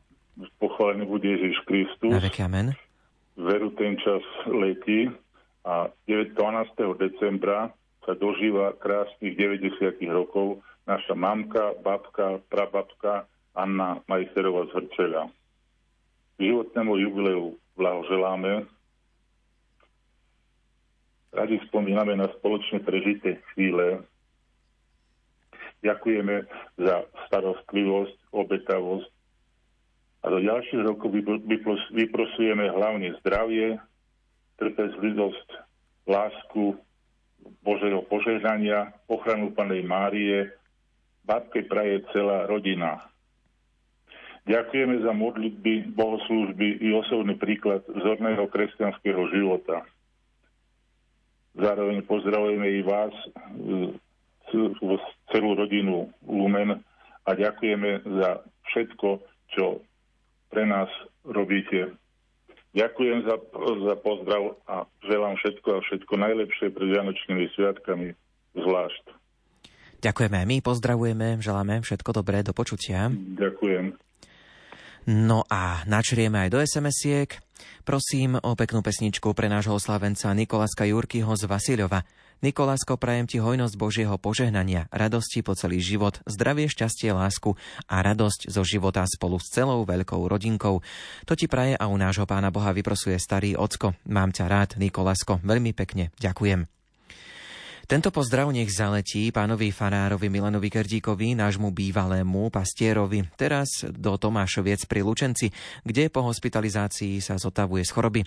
[0.56, 2.08] Pochválený bude Ježiš Kristus.
[2.08, 2.72] Na veky amen.
[3.36, 5.12] Veru ten čas letí
[5.68, 6.72] a 12.
[6.96, 7.68] decembra
[8.08, 15.28] sa dožíva krásnych 90 rokov naša mamka, babka, prababka Anna Majsterová z Hrčeľa.
[16.38, 18.66] Životnému jubileu blahoželáme.
[21.34, 24.06] Radi spomíname na spoločne prežité chvíle,
[25.78, 26.42] Ďakujeme
[26.74, 29.10] za starostlivosť, obetavosť
[30.18, 31.14] a do ďalších rokov
[31.94, 33.78] vyprosujeme hlavne zdravie,
[34.58, 35.48] trpezlivosť,
[36.10, 36.74] lásku,
[37.62, 40.50] Božieho požehnania, ochranu Panej Márie,
[41.22, 43.06] babke praje celá rodina.
[44.48, 49.84] Ďakujeme za modlitby, bohoslúžby i osobný príklad vzorného kresťanského života.
[51.52, 53.12] Zároveň pozdravujeme i vás,
[55.28, 56.80] celú rodinu Lumen
[57.28, 58.40] a ďakujeme za
[58.72, 59.08] všetko,
[59.52, 59.84] čo
[60.48, 60.88] pre nás
[61.28, 61.92] robíte.
[62.72, 63.36] Ďakujem za,
[63.84, 68.16] za pozdrav a želám všetko a všetko najlepšie pred Vianočnými sviatkami
[68.56, 69.04] zvlášť.
[69.98, 73.12] Ďakujeme aj my, pozdravujeme, želáme všetko dobré, do počutia.
[73.12, 74.07] Ďakujem.
[75.08, 77.40] No a načrieme aj do SMS-iek.
[77.88, 82.04] Prosím o peknú pesničku pre nášho oslavenca Nikolaska Jurkyho z Vasiľova.
[82.44, 87.56] Nikolásko, prajem ti hojnosť Božieho požehnania, radosti po celý život, zdravie, šťastie, lásku
[87.88, 90.84] a radosť zo života spolu s celou veľkou rodinkou.
[91.24, 93.96] To ti praje a u nášho pána Boha vyprosuje starý ocko.
[94.04, 96.77] Mám ťa rád, Nikolásko, veľmi pekne, ďakujem.
[97.88, 105.00] Tento pozdrav nech zaletí pánovi farárovi Milanovi Kerdíkovi, nášmu bývalému pastierovi, teraz do Tomášoviec pri
[105.00, 105.48] Lučenci,
[105.88, 108.20] kde po hospitalizácii sa zotavuje z choroby.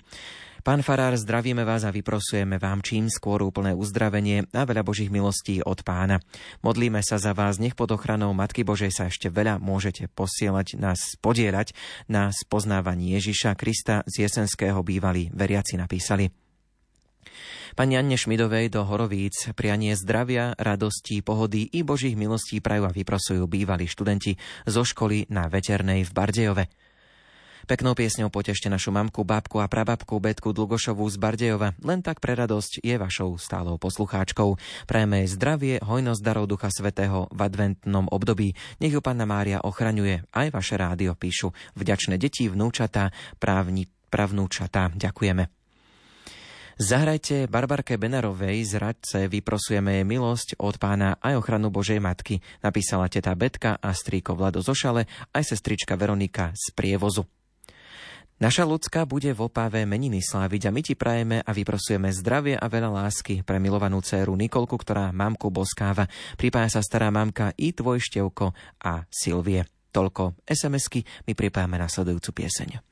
[0.66, 5.62] Pán farár, zdravíme vás a vyprosujeme vám čím skôr úplné uzdravenie a veľa Božích milostí
[5.62, 6.18] od pána.
[6.66, 11.14] Modlíme sa za vás, nech pod ochranou Matky Božej sa ešte veľa môžete posielať, nás
[11.22, 11.70] podierať
[12.10, 16.41] na spoznávaní Ježiša Krista z jesenského bývalí veriaci napísali.
[17.72, 23.48] Pani Anne Šmidovej do Horovíc prianie zdravia, radosti, pohody i božích milostí prajú a vyprosujú
[23.48, 24.36] bývalí študenti
[24.68, 26.64] zo školy na Veternej v Bardejove.
[27.62, 31.78] Peknou piesňou potešte našu mamku, bábku a prababku Betku Dlugošovú z Bardejova.
[31.78, 34.58] Len tak pre radosť je vašou stálou poslucháčkou.
[34.90, 38.58] Prajeme zdravie, hojnosť darov Ducha Svetého v adventnom období.
[38.82, 40.26] Nech ju Panna Mária ochraňuje.
[40.34, 41.54] Aj vaše rádio píšu.
[41.78, 44.90] Vďačné deti, vnúčatá, právni, pravnúčatá.
[44.90, 45.61] Ďakujeme.
[46.82, 53.06] Zahrajte Barbarke Benarovej z Radce, vyprosujeme jej milosť od pána aj ochranu Božej Matky, napísala
[53.06, 57.22] teta Betka a strýko Vlado Zošale, aj sestrička Veronika z Prievozu.
[58.42, 62.66] Naša ľudská bude v opáve meniny sláviť a my ti prajeme a vyprosujeme zdravie a
[62.66, 66.10] veľa lásky pre milovanú dceru Nikolku, ktorá mamku boskáva.
[66.34, 69.70] Pripája sa stará mamka i tvoj števko a Silvie.
[69.94, 72.91] Toľko SMS-ky, my pripájame nasledujúcu pieseň.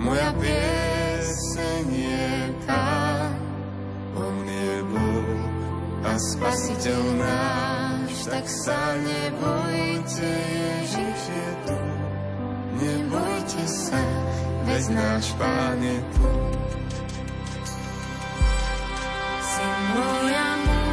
[0.00, 2.32] moja pieseň je
[2.64, 3.36] Pán.
[4.16, 5.44] On je Boh
[6.08, 11.78] a Spasiteľ náš, tak sa nebojte, Ježiš je tu.
[12.80, 14.00] Nebojte sa,
[14.64, 16.30] veď náš Pán je tu.
[19.44, 20.89] Si moja múdrosť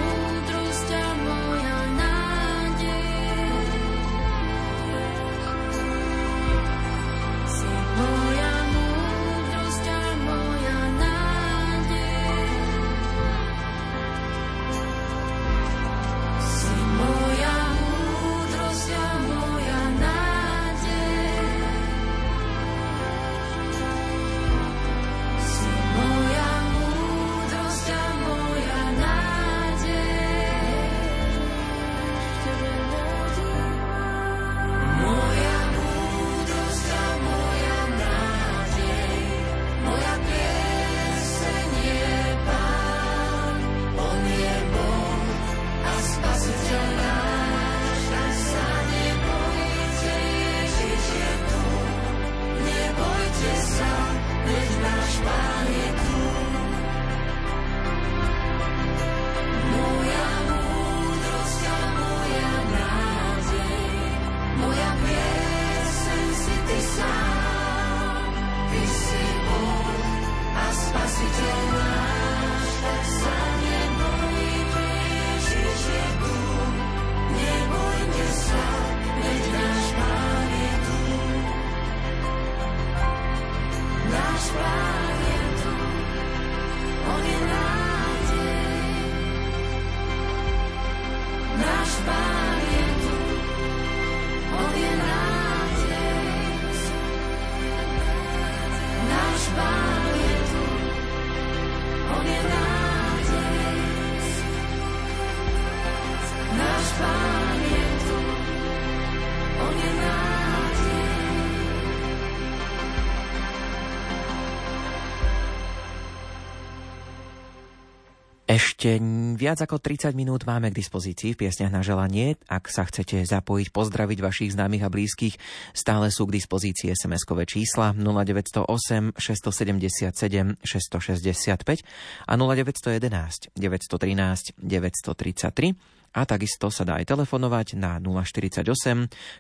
[118.58, 118.98] Ešte
[119.38, 122.42] viac ako 30 minút máme k dispozícii v piesňach na želanie.
[122.50, 125.38] Ak sa chcete zapojiť, pozdraviť vašich známych a blízkych,
[125.78, 131.86] stále sú k dispozícii SMS-kové čísla 0908 677 665
[132.26, 138.66] a 0911 913 933 a takisto sa dá aj telefonovať na 048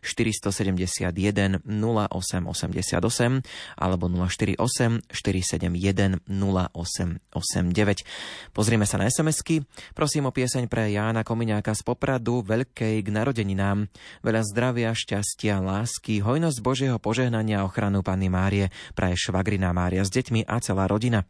[0.05, 3.41] 471 0888
[3.73, 8.53] alebo 048 471 0889.
[8.53, 9.65] Pozrieme sa na SMS-ky.
[9.97, 13.89] Prosím o pieseň pre Jána Komiňáka z Popradu, veľkej k narodeninám.
[14.21, 20.13] Veľa zdravia, šťastia, lásky, hojnosť Božieho požehnania a ochranu Panny Márie, praje švagrina Mária s
[20.13, 21.25] deťmi a celá rodina.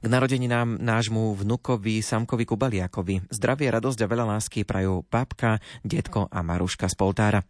[0.00, 6.40] K narodeninám nášmu vnukovi Samkovi Kubaliakovi zdravie, radosť a veľa lásky prajú babka, detko a
[6.40, 7.40] Maruška z Poltára.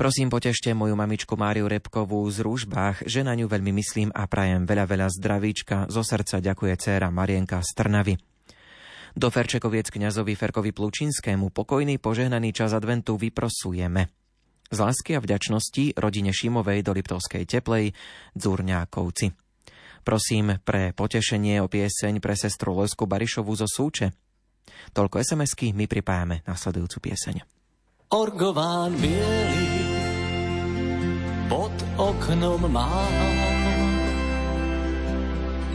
[0.00, 4.64] Prosím, potešte moju mamičku Máriu Repkovú z Rúžbách, že na ňu veľmi myslím a prajem
[4.64, 5.92] veľa, veľa zdravíčka.
[5.92, 8.14] Zo srdca ďakuje dcéra Marienka z Trnavy.
[9.12, 14.08] Do Ferčekoviec kňazovi Ferkovi Plučinskému pokojný požehnaný čas adventu vyprosujeme.
[14.70, 17.90] Z lásky a vďačnosti rodine Šimovej do Liptovskej teplej
[18.38, 19.49] Dzurňákovci.
[20.00, 24.16] Prosím pre potešenie o pieseň pre sestru Lojsku Barišovu zo Súče.
[24.96, 27.44] Toľko SMS-ky, my pripájame nasledujúcu pieseň.
[28.10, 29.68] Orgován bielý
[31.46, 33.14] pod oknom mám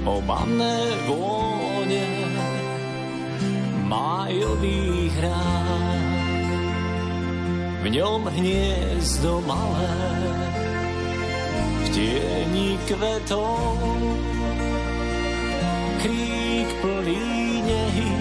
[0.05, 0.77] Obamné
[1.09, 2.07] vône
[3.87, 6.05] májových hrám
[7.81, 10.25] V ňom hniezdo malé
[11.95, 13.79] tieni kvetov,
[16.01, 18.11] krík plný nehy,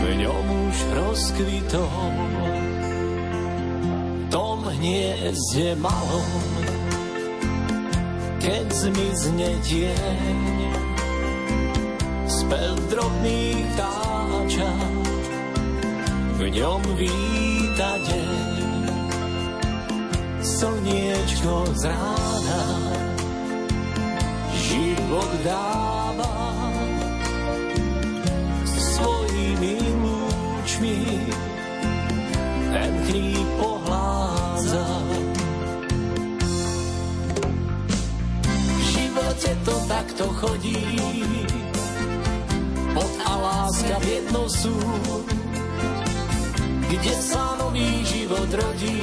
[0.00, 2.14] v ňom už rozkvitol.
[4.28, 6.30] Tom hniezde malom,
[8.42, 10.72] keď zmizne tieň,
[12.26, 14.72] spev drobných táča,
[16.34, 18.64] v ňom víta deň
[20.44, 22.62] slniečko z rána
[24.54, 25.93] život dáva
[28.64, 30.98] svojimi lúčmi
[32.74, 34.88] ten chríp pohládza.
[38.54, 40.82] V živote to takto chodí,
[42.94, 44.76] pot a láska v jedno sú,
[46.90, 49.02] kde sa nový život rodí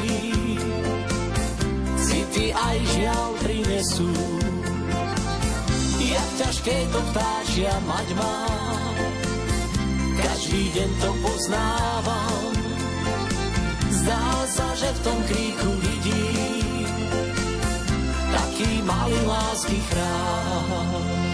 [2.01, 4.40] city aj žiaľ prinesú.
[6.41, 8.49] Ťažké to vtáčia mať má,
[10.17, 12.49] každý deň to poznávam.
[13.93, 16.89] Zdá sa, že v tom kríku vidím
[18.33, 21.30] taký malý lásky chrám.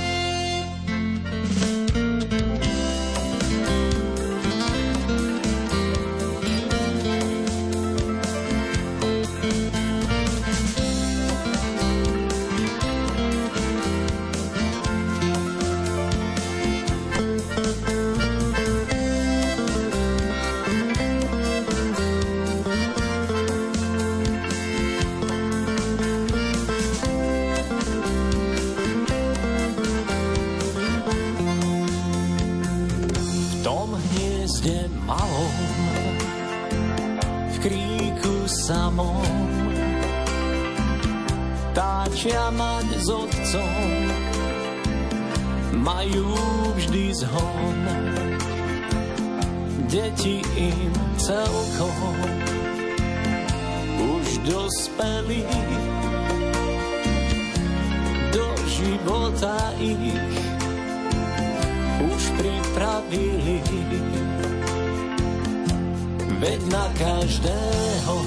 [67.28, 68.17] Každého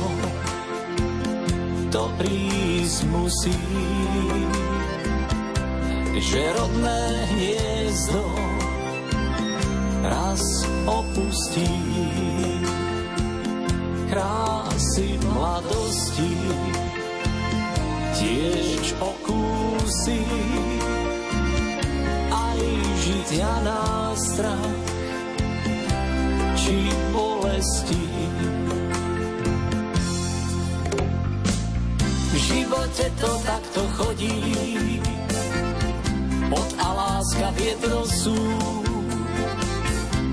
[1.88, 3.56] to prísť musí,
[6.20, 7.00] že rodné
[7.32, 8.24] hniezdo
[10.04, 10.44] raz
[10.84, 11.72] opustí.
[14.12, 16.34] Krásy mladosti,
[18.20, 20.20] tiež okúsi
[22.28, 22.60] aj
[23.00, 24.76] žitia nástrach
[26.52, 26.76] či
[27.16, 27.99] bolesti.
[32.50, 34.38] Živote to takto chodí.
[36.50, 38.38] Pot a láska v jedno sú,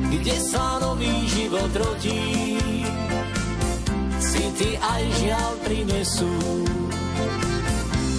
[0.09, 2.57] kde sa nový život rodí.
[4.17, 6.33] City aj žiaľ prinesú,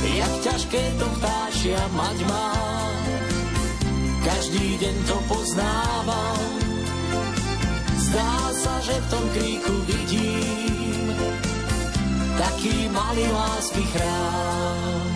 [0.02, 2.54] jak ťažké to vtáčia mať má.
[4.22, 6.40] každý deň to poznávam.
[8.08, 10.87] Zdá sa, že v tom kríku vidím
[12.38, 15.07] taký malý lásky chrám.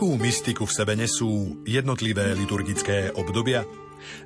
[0.00, 3.68] Akú mystiku v sebe nesú jednotlivé liturgické obdobia?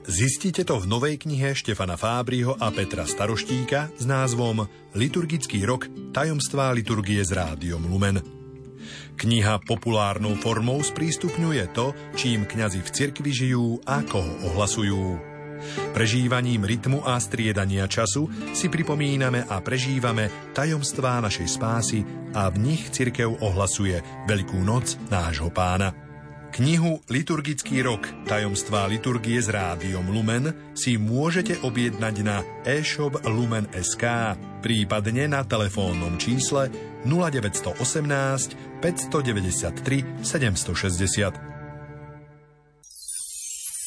[0.07, 6.70] Zistíte to v novej knihe Štefana Fábriho a Petra Staroštíka s názvom Liturgický rok tajomstvá
[6.70, 8.22] liturgie s rádiom Lumen.
[9.18, 15.34] Kniha populárnou formou sprístupňuje to, čím kňazi v cirkvi žijú a koho ohlasujú.
[15.92, 22.00] Prežívaním rytmu a striedania času si pripomíname a prežívame tajomstvá našej spásy
[22.34, 26.05] a v nich cirkev ohlasuje Veľkú noc nášho pána.
[26.55, 34.05] Knihu Liturgický rok tajomstvá liturgie s rádiom Lumen si môžete objednať na e-shop Lumen.sk,
[34.62, 36.70] prípadne na telefónnom čísle
[37.02, 37.74] 0918
[38.78, 41.53] 593 760.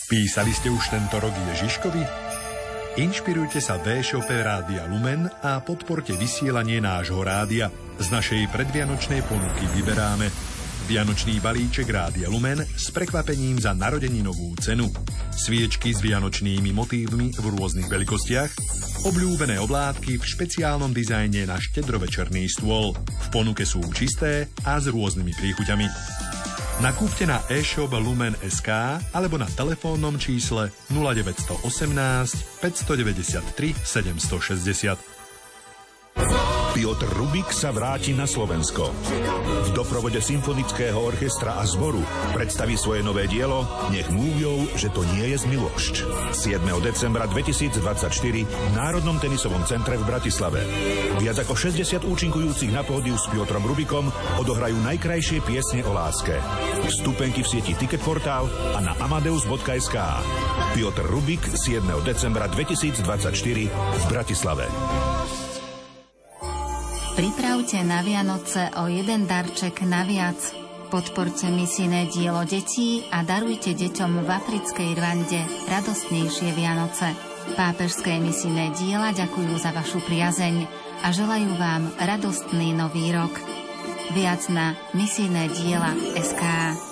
[0.08, 2.00] Písali ste už tento rok Ježiškovi?
[2.96, 7.68] Inšpirujte sa v-shope Rádia Lumen a podporte vysielanie nášho rádia.
[8.00, 10.32] Z našej predvianočnej ponuky vyberáme
[10.88, 14.88] Vianočný balíček Rádia Lumen s prekvapením za narodeninovú cenu,
[15.36, 18.52] sviečky s vianočnými motívmi v rôznych veľkostiach,
[19.12, 22.96] obľúbené oblátky v špeciálnom dizajne na štedrovečerný stôl.
[22.96, 26.17] V ponuke sú čisté a s rôznymi príchuťami.
[26.78, 28.70] Nakúpte na e-shop Lumen.sk
[29.10, 31.66] alebo na telefónnom čísle 0918
[32.62, 35.17] 593 760.
[36.78, 38.94] Piotr Rubik sa vráti na Slovensko.
[39.66, 42.06] V doprovode symfonického orchestra a zboru
[42.38, 45.94] predstaví svoje nové dielo Nech múvjou, že to nie je zmilošť.
[46.38, 46.62] 7.
[46.86, 47.82] decembra 2024
[48.46, 50.62] v Národnom tenisovom centre v Bratislave.
[51.18, 56.38] Viac ako 60 účinkujúcich na pódiu s Piotrom Rubikom odohrajú najkrajšie piesne o láske.
[56.86, 58.46] Vstupenky v sieti Ticketportál
[58.78, 59.98] a na amadeus.sk.
[60.78, 61.82] Piotr Rubik 7.
[62.06, 63.02] decembra 2024
[63.66, 64.70] v Bratislave.
[67.18, 70.38] Pripravte na Vianoce o jeden darček naviac.
[70.94, 77.18] Podporte misijné dielo detí a darujte deťom v africkej Rwande radostnejšie Vianoce.
[77.58, 80.70] Pápežské misijné diela ďakujú za vašu priazeň
[81.02, 83.34] a želajú vám radostný nový rok.
[84.14, 86.87] Viac na misijné diela SK.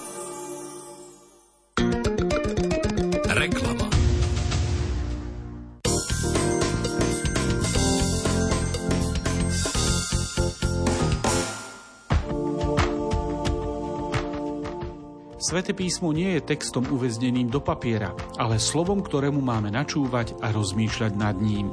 [15.45, 21.13] Svete písmo nie je textom uväzneným do papiera, ale slovom, ktorému máme načúvať a rozmýšľať
[21.13, 21.69] nad ním.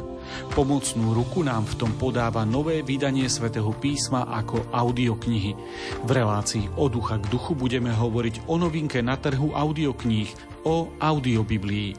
[0.53, 5.57] Pomocnú ruku nám v tom podáva nové vydanie svätého písma ako audioknihy.
[6.05, 10.29] V relácii od ducha k duchu budeme hovoriť o novinke na trhu audiokníh,
[10.69, 11.97] o audiobiblii.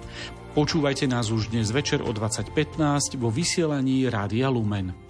[0.54, 5.03] Počúvajte nás už dnes večer o 20.15 vo vysielaní Rádia Lumen.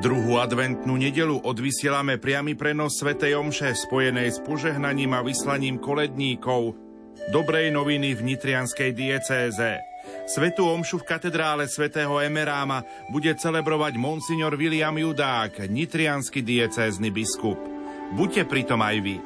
[0.00, 6.72] Druhú adventnú nedelu odvysielame priamy prenos Svetej Omše spojenej s požehnaním a vyslaním koledníkov
[7.28, 9.76] dobrej noviny v Nitrianskej diecéze.
[10.24, 12.80] Svetú omšu v katedrále svätého Emeráma
[13.12, 17.60] bude celebrovať monsignor William Judák, nitrianský diecézny biskup.
[18.16, 19.16] Buďte pritom aj vy.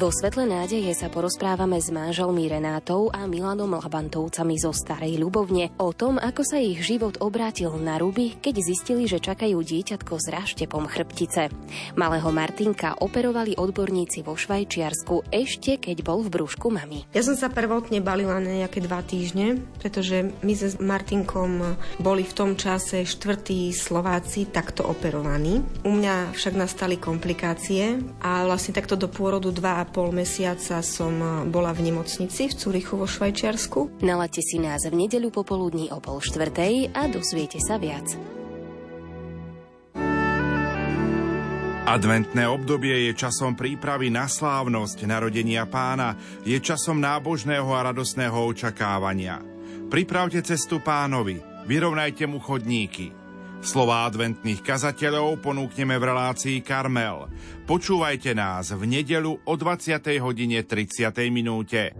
[0.00, 5.92] Vo Svetle nádeje sa porozprávame s manželmi Renátou a Milanom Labantovcami zo Starej Ľubovne o
[5.92, 10.88] tom, ako sa ich život obrátil na ruby, keď zistili, že čakajú dieťatko s raštepom
[10.88, 11.52] chrbtice.
[12.00, 17.04] Malého Martinka operovali odborníci vo Švajčiarsku ešte keď bol v brúšku mami.
[17.12, 22.32] Ja som sa prvotne balila na nejaké dva týždne, pretože my s Martinkom boli v
[22.32, 25.60] tom čase štvrtí Slováci takto operovaní.
[25.84, 31.30] U mňa však nastali komplikácie a vlastne takto do pôrodu dva pol mesiaca som eh,
[31.50, 34.00] bola v nemocnici v Curichu vo Švajčiarsku.
[34.00, 38.06] Nalaďte si nás v nedeľu popoludní o pol štvrtej a dozviete sa viac.
[41.90, 46.14] Adventné obdobie je časom prípravy na slávnosť narodenia pána,
[46.46, 49.42] je časom nábožného a radosného očakávania.
[49.90, 53.19] Pripravte cestu pánovi, vyrovnajte mu chodníky.
[53.60, 57.28] Slová adventných kazateľov ponúkneme v relácii Karmel.
[57.68, 60.00] Počúvajte nás v nedelu o 20.
[60.24, 61.12] hodine 30.
[61.28, 61.92] minúte.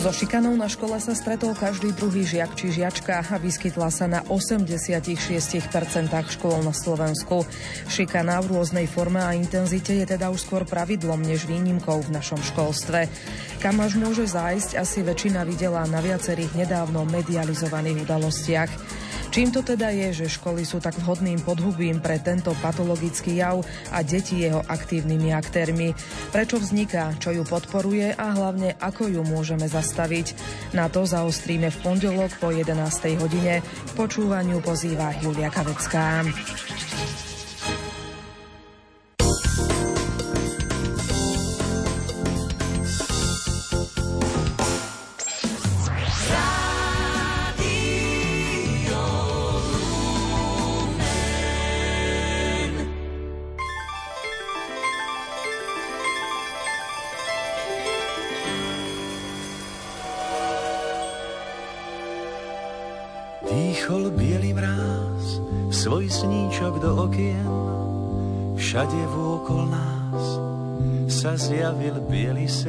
[0.00, 4.24] So šikanou na škole sa stretol každý druhý žiak či žiačka a vyskytla sa na
[4.24, 5.60] 86%
[6.08, 7.44] škôl na Slovensku.
[7.84, 12.40] Šikana v rôznej forme a intenzite je teda už skôr pravidlom než výnimkou v našom
[12.40, 13.12] školstve.
[13.60, 18.99] Kam až môže zájsť, asi väčšina videla na viacerých nedávno medializovaných udalostiach.
[19.30, 23.62] Čím to teda je, že školy sú tak vhodným podhubím pre tento patologický jav
[23.94, 25.94] a deti jeho aktívnymi aktérmi?
[26.34, 30.34] Prečo vzniká, čo ju podporuje a hlavne ako ju môžeme zastaviť?
[30.74, 32.74] Na to zaostríme v pondelok po 11.
[33.22, 33.62] hodine.
[33.62, 36.26] K počúvaniu pozýva Julia Kavecká.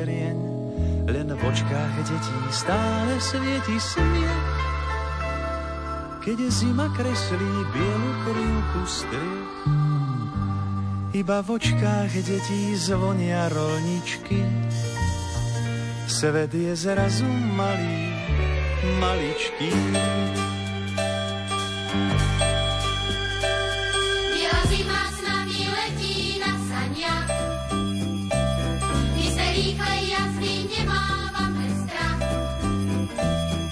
[0.01, 0.37] Serieň,
[1.13, 4.49] len v očkách detí stále svieti smiech.
[6.25, 9.53] Keď zima kreslí bielu krivku striech,
[11.13, 14.41] iba v očkách detí zvonia rolničky.
[16.09, 18.09] Svet je zrazu malý,
[18.97, 19.69] maličký.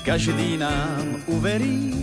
[0.10, 1.94] Každý nám uverí,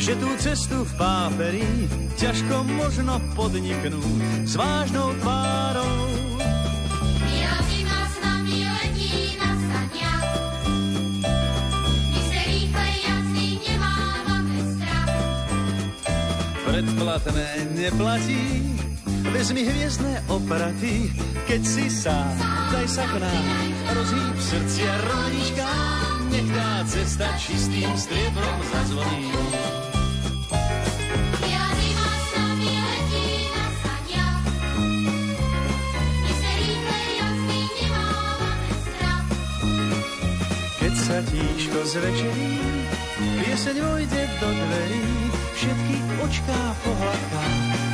[0.00, 1.68] že tú cestu v páperi
[2.16, 6.16] ťažko možno podniknúť s vážnou tvárou.
[16.64, 18.48] Predplatné neplatí,
[19.28, 21.12] vezmi hviezdne opraty,
[21.44, 22.32] keď si sám,
[22.72, 23.44] daj sa k nám,
[23.92, 24.92] rozhýb srdcia
[25.60, 25.85] tá
[26.86, 29.34] cesta čistým striebrom zazvoní.
[41.06, 42.58] Sa tíško zvečerí,
[43.38, 45.06] pieseň vojde do dverí,
[45.54, 47.44] všetky očká pohľadká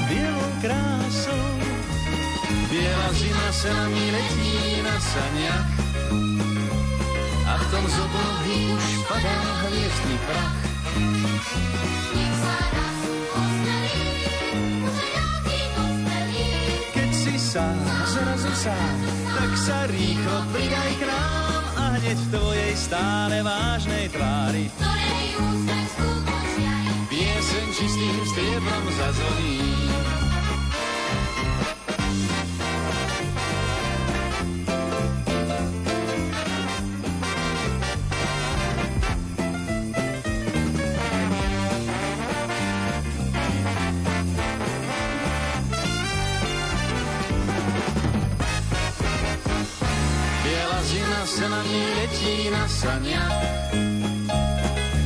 [0.08, 1.48] bielou krásou.
[2.72, 5.68] Biela zima sa nami letí na saniach
[7.72, 10.56] a v tom z oblohy už padá hviezdny prach.
[12.12, 13.00] Nech sa raz
[13.32, 13.56] už.
[16.92, 17.78] Keď si sám,
[18.12, 18.96] zrazu sám,
[19.32, 25.28] tak sa rýchlo pridaj k nám a hneď v tvojej stále vážnej tvári Ktorej
[27.08, 30.21] pieseň čistým striebrom zazvoní.
[51.42, 53.34] Sa na ní letí na saniach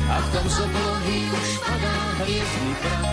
[0.05, 3.09] a v tom z oblohy už padá hviezdny prach.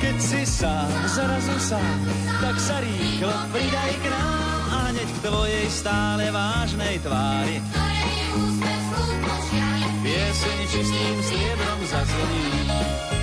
[0.00, 1.98] Keď si sám, zrazu sám,
[2.40, 7.60] tak sa rýchlo pridaj k nám a hneď k tvojej stále vážnej tvári.
[10.00, 13.13] Pieseň čistým striebrom zazvoní.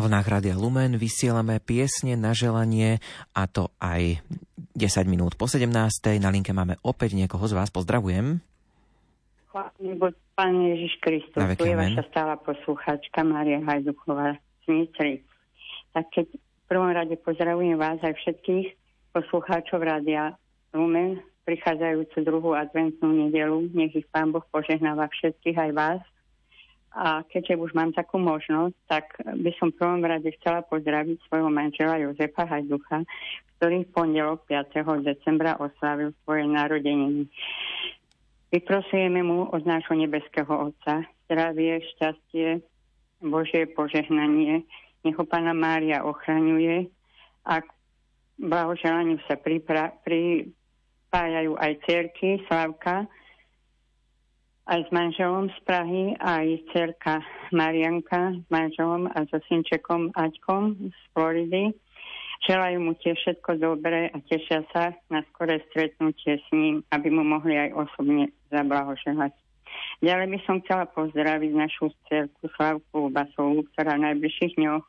[0.00, 3.04] Na vlnách Rádia Lumen vysielame piesne na želanie
[3.36, 4.24] a to aj
[4.72, 5.68] 10 minút po 17.
[6.16, 7.68] Na linke máme opäť niekoho z vás.
[7.68, 8.40] Pozdravujem.
[9.52, 10.00] Chválený
[10.32, 15.20] Pán Ježiš Kristus, tu je vaša stála poslucháčka Mária Hajduchová z Nitry.
[15.92, 18.72] Tak keď v prvom rade pozdravujem vás aj všetkých
[19.12, 20.32] poslucháčov Rádia
[20.72, 23.68] Lumen, prichádzajúcu druhú adventnú nedelu.
[23.76, 26.00] Nech ich Pán Boh požehnáva všetkých aj vás–
[26.90, 31.46] a keďže už mám takú možnosť, tak by som v prvom rade chcela pozdraviť svojho
[31.46, 33.06] manžela Jozefa Hajducha,
[33.58, 35.06] ktorý v pondelok 5.
[35.06, 37.30] decembra oslavil svoje narodeniny.
[38.50, 42.58] Vyprosujeme mu od nášho nebeského Otca zdravie, šťastie,
[43.22, 44.66] Božie požehnanie.
[45.06, 46.90] Nech ho Pána Mária ochraňuje
[47.46, 47.68] a k
[48.42, 53.06] blahoželaniu sa pripra- pripájajú aj cerky Slavka,
[54.66, 57.24] aj s manželom z Prahy, aj cerka
[57.54, 61.72] Marianka s manželom a so synčekom Aťkom z Floridy.
[62.44, 67.20] Želajú mu tiež všetko dobré a tešia sa na skoré stretnutie s ním, aby mu
[67.20, 69.36] mohli aj osobne zablahoželať.
[70.00, 74.84] Ďalej by som chcela pozdraviť našu cerku Slavku Basovú, ktorá v najbližších dňoch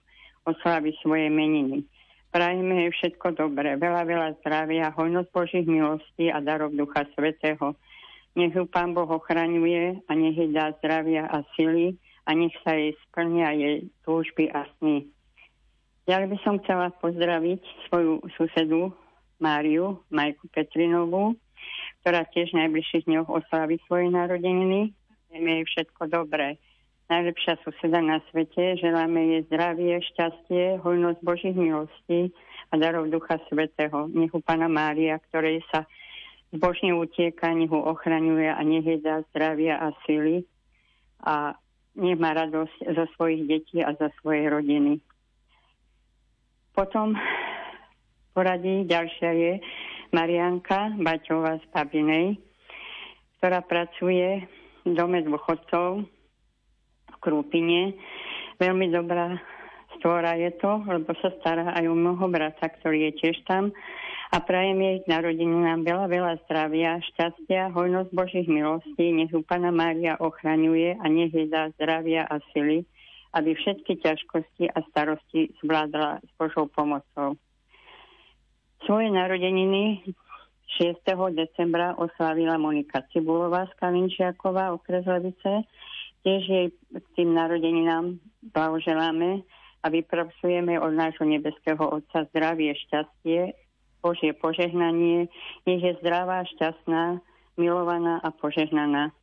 [0.47, 1.83] oslaví svoje meniny.
[2.31, 7.75] Prajeme jej všetko dobré, veľa, veľa zdravia, hojnosť Božích milostí a darov Ducha Svetého,
[8.35, 12.77] nech ju Pán Boh ochraňuje a nech jej dá zdravia a sily a nech sa
[12.77, 15.09] jej splnia jej túžby a sny.
[16.07, 18.91] Ďalej by som chcela pozdraviť svoju susedu
[19.41, 21.37] Máriu, Majku Petrinovú,
[22.01, 24.93] ktorá tiež v najbližších dňoch oslaví svoje narodeniny.
[25.29, 26.57] Želáme jej všetko dobré.
[27.11, 28.79] Najlepšia suseda na svete.
[28.79, 32.31] Želáme jej zdravie, šťastie, hojnosť Božích milostí
[32.71, 34.07] a darov Ducha Svetého.
[34.09, 35.83] Nech u Pana Mária, ktorej sa
[36.51, 40.43] zbožne utieka, nech ho ochraňuje a nech je dá zdravia a sily
[41.23, 41.55] a
[41.95, 44.99] nech má radosť zo svojich detí a za svoje rodiny.
[46.71, 47.15] Potom
[48.31, 49.51] poradí ďalšia je
[50.15, 52.39] Marianka Baťová z Pabinej,
[53.39, 54.43] ktorá pracuje
[54.87, 56.03] v dome dôchodcov
[57.11, 57.95] v Krúpine.
[58.59, 59.35] Veľmi dobrá
[59.99, 63.75] stvora je to, lebo sa stará aj o mnoho brata, ktorý je tiež tam
[64.31, 70.15] a prajem jej narodeninám veľa, veľa zdravia, šťastia, hojnosť Božích milostí, nech ju Pana Mária
[70.15, 72.87] ochraňuje a nech jej dá zdravia a sily,
[73.35, 77.35] aby všetky ťažkosti a starosti zvládla s Božou pomocou.
[78.87, 79.99] Svoje narodeniny
[80.79, 81.03] 6.
[81.35, 85.67] decembra oslavila Monika Cibulová z Kalinčiaková, okres Levice.
[86.23, 88.15] Tiež jej k tým narodeninám
[88.55, 89.43] blahoželáme
[89.83, 93.59] a vyprosujeme od nášho nebeského Otca zdravie, šťastie,
[94.01, 95.29] Božie požehnanie,
[95.69, 97.21] nech je zdravá, šťastná,
[97.55, 99.13] milovaná a požehnaná.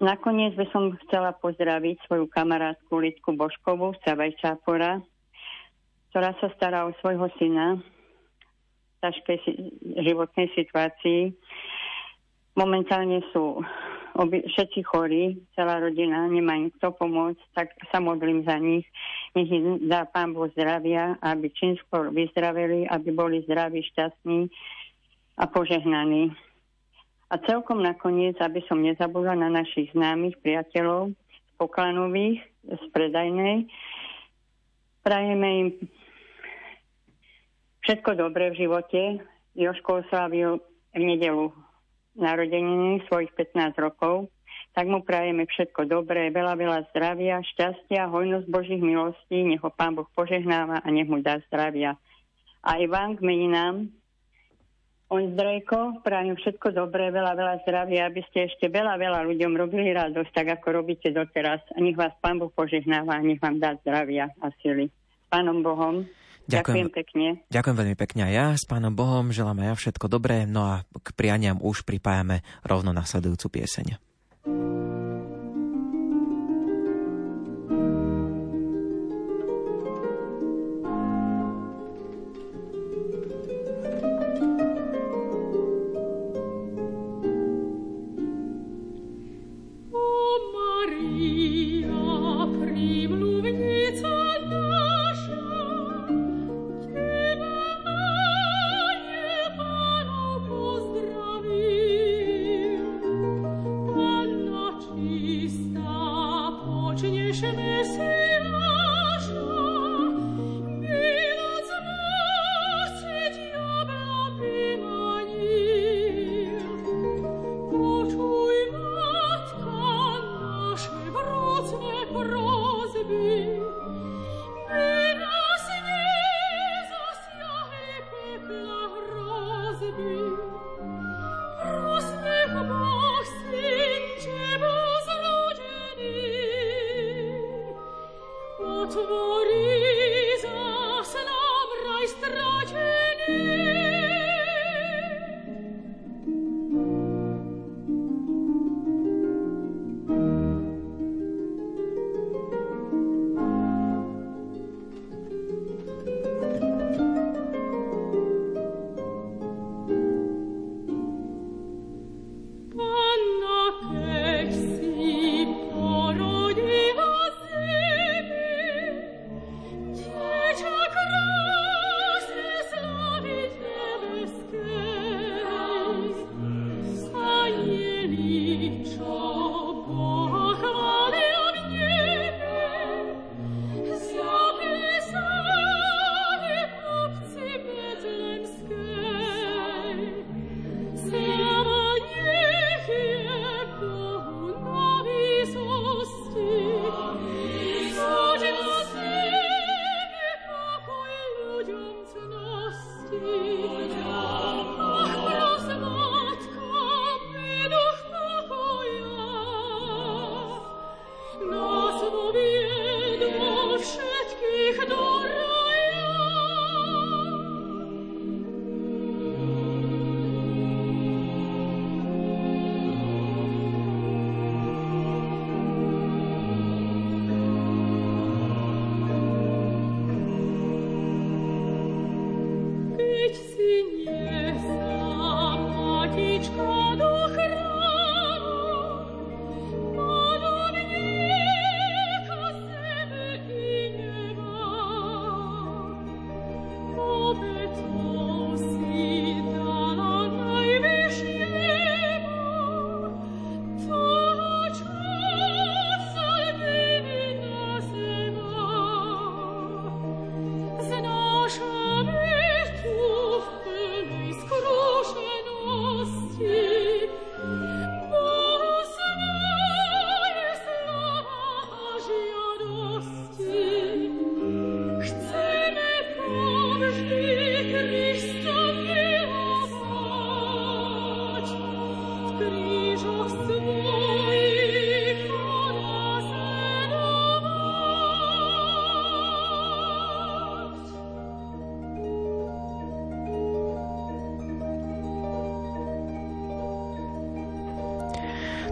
[0.00, 5.04] Nakoniec by som chcela pozdraviť svoju kamarátku Lidku Boškovú z Savajčápora,
[6.08, 9.38] ktorá sa stará o svojho syna v ťažkej
[10.00, 11.36] životnej situácii.
[12.56, 13.60] Momentálne sú
[14.14, 18.86] obi, všetci chorí, celá rodina, nemá im kto pomôcť, tak sa modlím za nich.
[19.36, 24.50] Nech im dá Pán Boh zdravia, aby čím skôr vyzdraveli, aby boli zdraví, šťastní
[25.38, 26.34] a požehnaní.
[27.30, 33.70] A celkom nakoniec, aby som nezabudla na našich známych priateľov z Poklanových, z Predajnej,
[35.06, 35.68] prajeme im
[37.86, 39.00] všetko dobré v živote.
[39.54, 40.58] Joško oslavil
[40.94, 41.54] v nedelu
[42.18, 44.30] narodeniny svojich 15 rokov,
[44.70, 49.98] tak mu prajeme všetko dobré, veľa, veľa zdravia, šťastia, hojnosť Božích milostí, nech ho Pán
[49.98, 51.98] Boh požehnáva a nech mu dá zdravia.
[52.62, 53.90] A Ivan k meninám,
[55.10, 60.30] Ondrejko, prajem všetko dobré, veľa, veľa zdravia, aby ste ešte veľa, veľa ľuďom robili radosť,
[60.30, 61.58] tak ako robíte doteraz.
[61.74, 64.86] A nech vás Pán Boh požehnáva a nech vám dá zdravia a sily.
[65.26, 66.06] Pánom Bohom.
[66.50, 67.26] Ďakujem, ďakujem pekne.
[67.48, 68.46] Ďakujem veľmi pekne aj ja.
[68.58, 70.44] S pánom Bohom želám aj ja všetko dobré.
[70.44, 74.10] No a k prianiam už pripájame rovno nasledujúcu pieseň.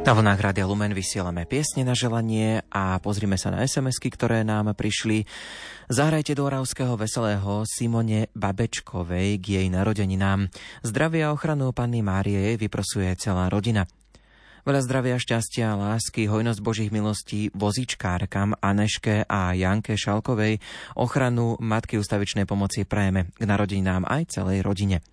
[0.09, 4.73] Na vlnách Rádia Lumen vysielame piesne na želanie a pozrime sa na SMS-ky, ktoré nám
[4.73, 5.29] prišli.
[5.93, 10.49] Zahrajte do Oravského veselého Simone Babečkovej k jej narodeninám.
[10.81, 13.85] Zdravia a ochranu Panny Márie vyprosuje celá rodina.
[14.65, 20.57] Veľa zdravia, šťastia, lásky, hojnosť Božích milostí vozičkárkam Aneške a Janke Šalkovej,
[20.97, 25.05] ochranu Matky ustavičnej pomoci prajeme k narodinám aj celej rodine.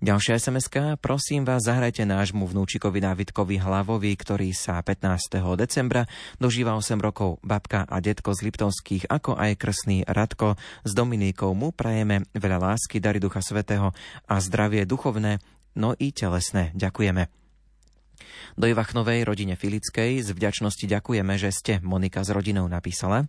[0.00, 5.44] Ďalšia sms prosím vás, zahrajte nášmu vnúčikovi Dávidkovi Hlavovi, ktorý sa 15.
[5.60, 6.08] decembra
[6.40, 7.36] dožíva 8 rokov.
[7.44, 10.56] Babka a detko z Liptovských, ako aj krsný Radko
[10.88, 13.92] s Dominikou mu prajeme veľa lásky, dary Ducha Svetého
[14.24, 15.36] a zdravie duchovné,
[15.76, 16.72] no i telesné.
[16.72, 17.28] Ďakujeme.
[18.56, 23.28] Do Ivachnovej rodine Filickej z vďačnosti ďakujeme, že ste Monika s rodinou napísala.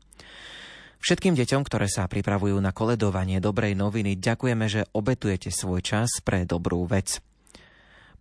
[1.02, 6.45] Všetkým deťom, ktoré sa pripravujú na koledovanie dobrej noviny, ďakujeme, že obetujete svoj čas pre
[6.45, 7.18] dobrú vec.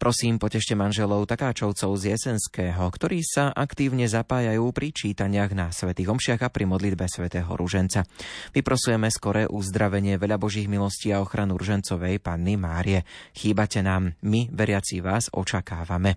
[0.01, 6.41] Prosím, potešte manželov takáčovcov z Jesenského, ktorí sa aktívne zapájajú pri čítaniach na svätých omšiach
[6.41, 8.09] a pri modlitbe svätého Ruženca.
[8.57, 13.05] Vyprosujeme skoré uzdravenie veľa Božích milostí a ochranu Ružencovej Panny Márie.
[13.37, 16.17] Chýbate nám, my, veriaci vás, očakávame.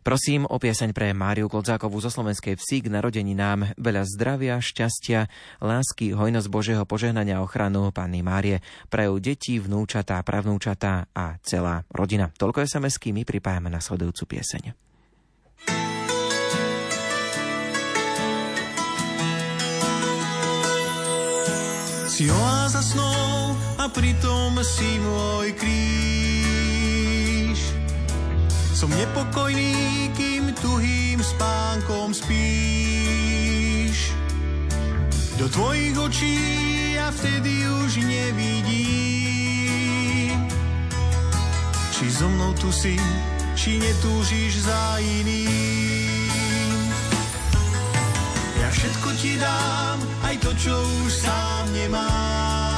[0.00, 5.28] Prosím o pieseň pre Máriu Klodzákovú zo Slovenskej vsi k narodeninám veľa zdravia, šťastia,
[5.60, 12.32] lásky, hojnosť Božieho požehnania a ochranu Panny Márie, prajú deti, vnúčatá, pravnúčatá a celá rodina.
[12.32, 14.72] Toľko SMS-ky my pripájame na sledujúcu pieseň.
[22.08, 26.49] Si oáza snou a pritom si môj kríž
[28.80, 34.16] som nepokojný, kým tuhým spánkom spíš.
[35.36, 36.40] Do tvojich očí
[36.96, 38.72] ja vtedy už nevidím.
[41.92, 42.96] Či so mnou tu si,
[43.52, 46.80] či netúžiš za iným.
[48.64, 50.72] Ja všetko ti dám, aj to, čo
[51.04, 52.69] už sám nemám.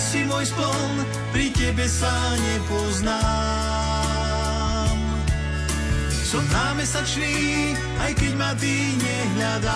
[0.00, 2.10] Si môj spln, pri tebe sa
[2.40, 3.20] nepoznám.
[6.24, 9.70] Som námesačný, aj keď ma ty nehľadáš.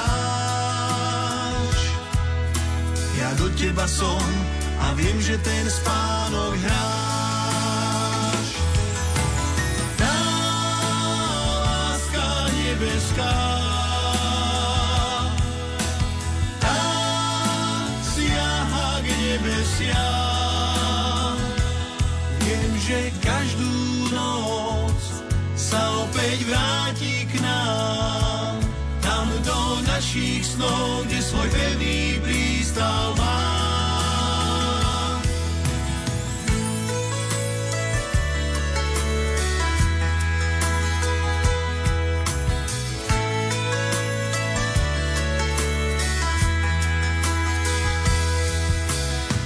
[3.20, 4.24] Ja do teba som
[4.80, 8.48] a viem, že ten spánok hráš.
[9.98, 10.18] Tá
[11.62, 13.53] láska nebeská
[30.14, 33.18] našich snov, kde svoj pevný prístav.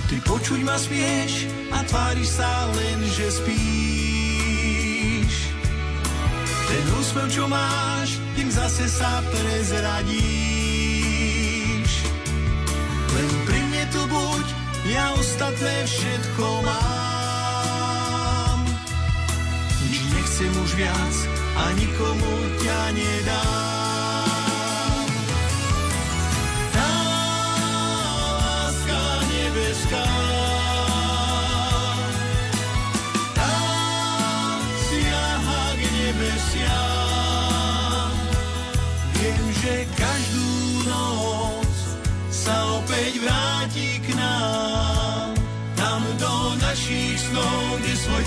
[0.05, 5.33] Ty počuť ma smieš a tváriš sa len, že spíš.
[6.69, 10.38] Ten úsmev, čo máš, tým zase sa prezradíš.
[14.89, 18.59] Ja ostatné všetko mám.
[19.85, 21.17] Nič nechcem už viac
[21.57, 22.33] a nikomu
[22.65, 23.69] ťa nedám.
[29.89, 30.28] Tá
[47.79, 48.23] kde svoj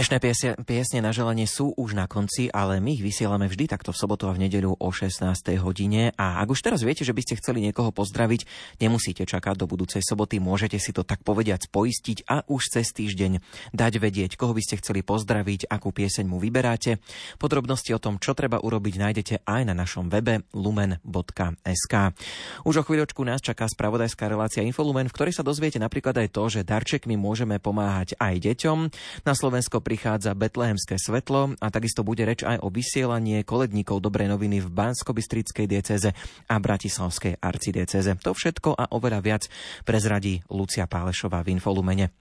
[0.00, 3.92] Dnešné piesie, piesne na želanie sú už na konci, ale my ich vysielame vždy takto
[3.92, 5.28] v sobotu a v nedeľu o 16.
[5.60, 6.16] hodine.
[6.16, 8.48] A ak už teraz viete, že by ste chceli niekoho pozdraviť,
[8.80, 13.44] nemusíte čakať do budúcej soboty, môžete si to tak povediať poistiť a už cez týždeň
[13.76, 16.96] dať vedieť, koho by ste chceli pozdraviť, akú pieseň mu vyberáte.
[17.36, 21.94] Podrobnosti o tom, čo treba urobiť, nájdete aj na našom webe lumen.sk.
[22.64, 26.48] Už o chvíľočku nás čaká spravodajská relácia Infolumen, v ktorej sa dozviete napríklad aj to,
[26.48, 28.78] že darčekmi môžeme pomáhať aj deťom.
[29.28, 34.62] Na Slovensko prichádza betlehemské svetlo a takisto bude reč aj o vysielanie koledníkov dobrej noviny
[34.62, 36.14] v Bansko-Bystrickej dieceze
[36.46, 38.14] a Bratislavskej arcidieceze.
[38.22, 39.50] To všetko a oveľa viac
[39.82, 42.14] prezradí Lucia Pálešová v Infolumene.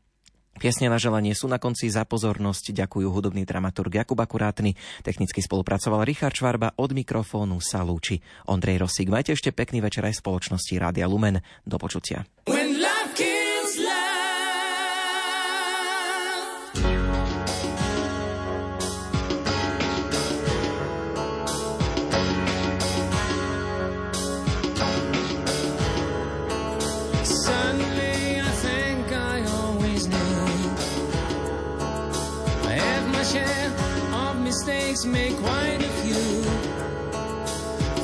[0.58, 2.74] Piesne na želanie sú na konci za pozornosť.
[2.74, 4.74] Ďakujú hudobný dramaturg Jakub Akurátny.
[5.06, 6.74] Technicky spolupracoval Richard Švarba.
[6.74, 8.18] Od mikrofónu sa lúči
[8.50, 9.14] Ondrej Rosík.
[9.14, 11.38] Majte ešte pekný večer aj spoločnosti Rádia Lumen.
[11.64, 12.26] Do počutia.
[35.12, 36.44] make quite a few.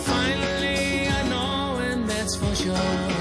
[0.01, 3.14] Finally, I know, and that's for sure.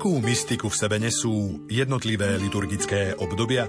[0.00, 3.68] Akú mystiku v sebe nesú jednotlivé liturgické obdobia?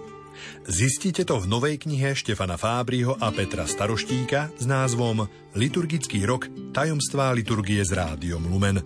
[0.63, 5.27] Zistite to v novej knihe Štefana Fábriho a Petra Staroštíka s názvom
[5.59, 8.79] Liturgický rok tajomstvá liturgie s rádiom Lumen.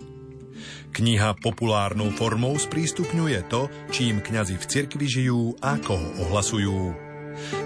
[0.90, 7.05] Kniha populárnou formou sprístupňuje to, čím kňazi v cirkvi žijú a koho ohlasujú.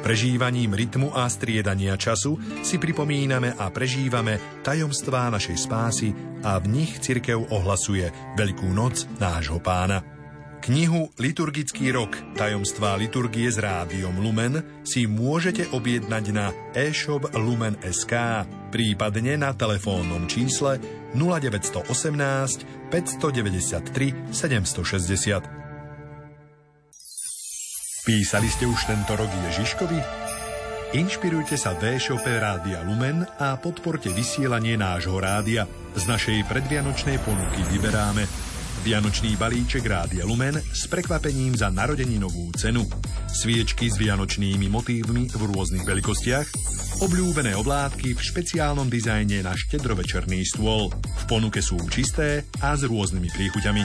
[0.00, 6.08] Prežívaním rytmu a striedania času si pripomíname a prežívame tajomstvá našej spásy
[6.44, 10.20] a v nich cirkev ohlasuje Veľkú noc nášho pána.
[10.60, 19.40] Knihu Liturgický rok tajomstvá liturgie s rádiom Lumen si môžete objednať na e-shop Lumen.sk, prípadne
[19.40, 20.76] na telefónnom čísle
[21.16, 25.59] 0918 593 760.
[28.10, 29.94] Písali ste už tento rok Ježiškovi?
[30.98, 35.62] Inšpirujte sa v e-shope Rádia Lumen a podporte vysielanie nášho rádia.
[35.94, 38.26] Z našej predvianočnej ponuky vyberáme
[38.82, 42.82] Vianočný balíček Rádia Lumen s prekvapením za narodeninovú cenu.
[43.30, 46.46] Sviečky s vianočnými motívmi v rôznych veľkostiach.
[47.06, 50.90] Obľúbené oblátky v špeciálnom dizajne na štedrovečerný stôl.
[50.90, 53.82] V ponuke sú čisté a s rôznymi príchuťami.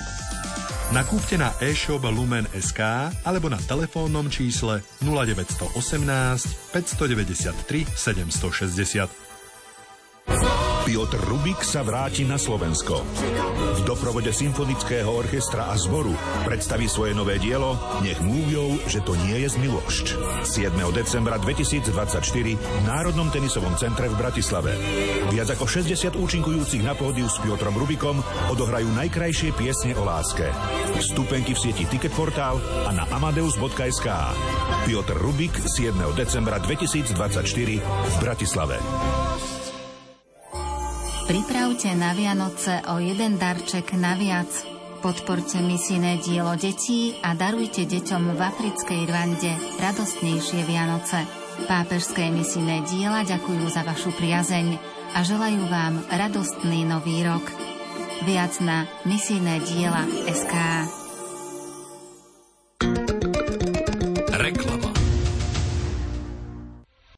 [0.93, 5.73] Nakúpte na e-shop Lumen.sk alebo na telefónnom čísle 0918
[6.69, 9.09] 593 760.
[10.85, 13.01] Piotr Rubik sa vráti na Slovensko.
[13.73, 16.13] V doprovode symfonického orchestra a zboru
[16.45, 17.73] predstaví svoje nové dielo
[18.05, 20.05] Nech múvjou, že to nie je zmilošť.
[20.45, 20.77] 7.
[20.93, 21.89] decembra 2024
[22.53, 24.77] v Národnom tenisovom centre v Bratislave.
[25.33, 28.21] Viac ako 60 účinkujúcich na pódiu s Piotrom Rubikom
[28.53, 30.45] odohrajú najkrajšie piesne o láske.
[31.01, 34.07] Vstupenky v sieti Ticketportál a na amadeus.sk.
[34.85, 35.97] Piotr Rubik 7.
[36.13, 37.09] decembra 2024
[37.81, 38.77] v Bratislave.
[41.25, 44.45] Pripravte na Vianoce o jeden darček naviac.
[45.01, 51.25] Podporte misijné dielo detí a darujte deťom v africkej Rwande radostnejšie Vianoce.
[51.65, 54.77] Pápežské misijné diela ďakujú za vašu priazeň
[55.17, 57.49] a želajú vám radostný nový rok.
[58.29, 60.53] Viac na misijné diela SK.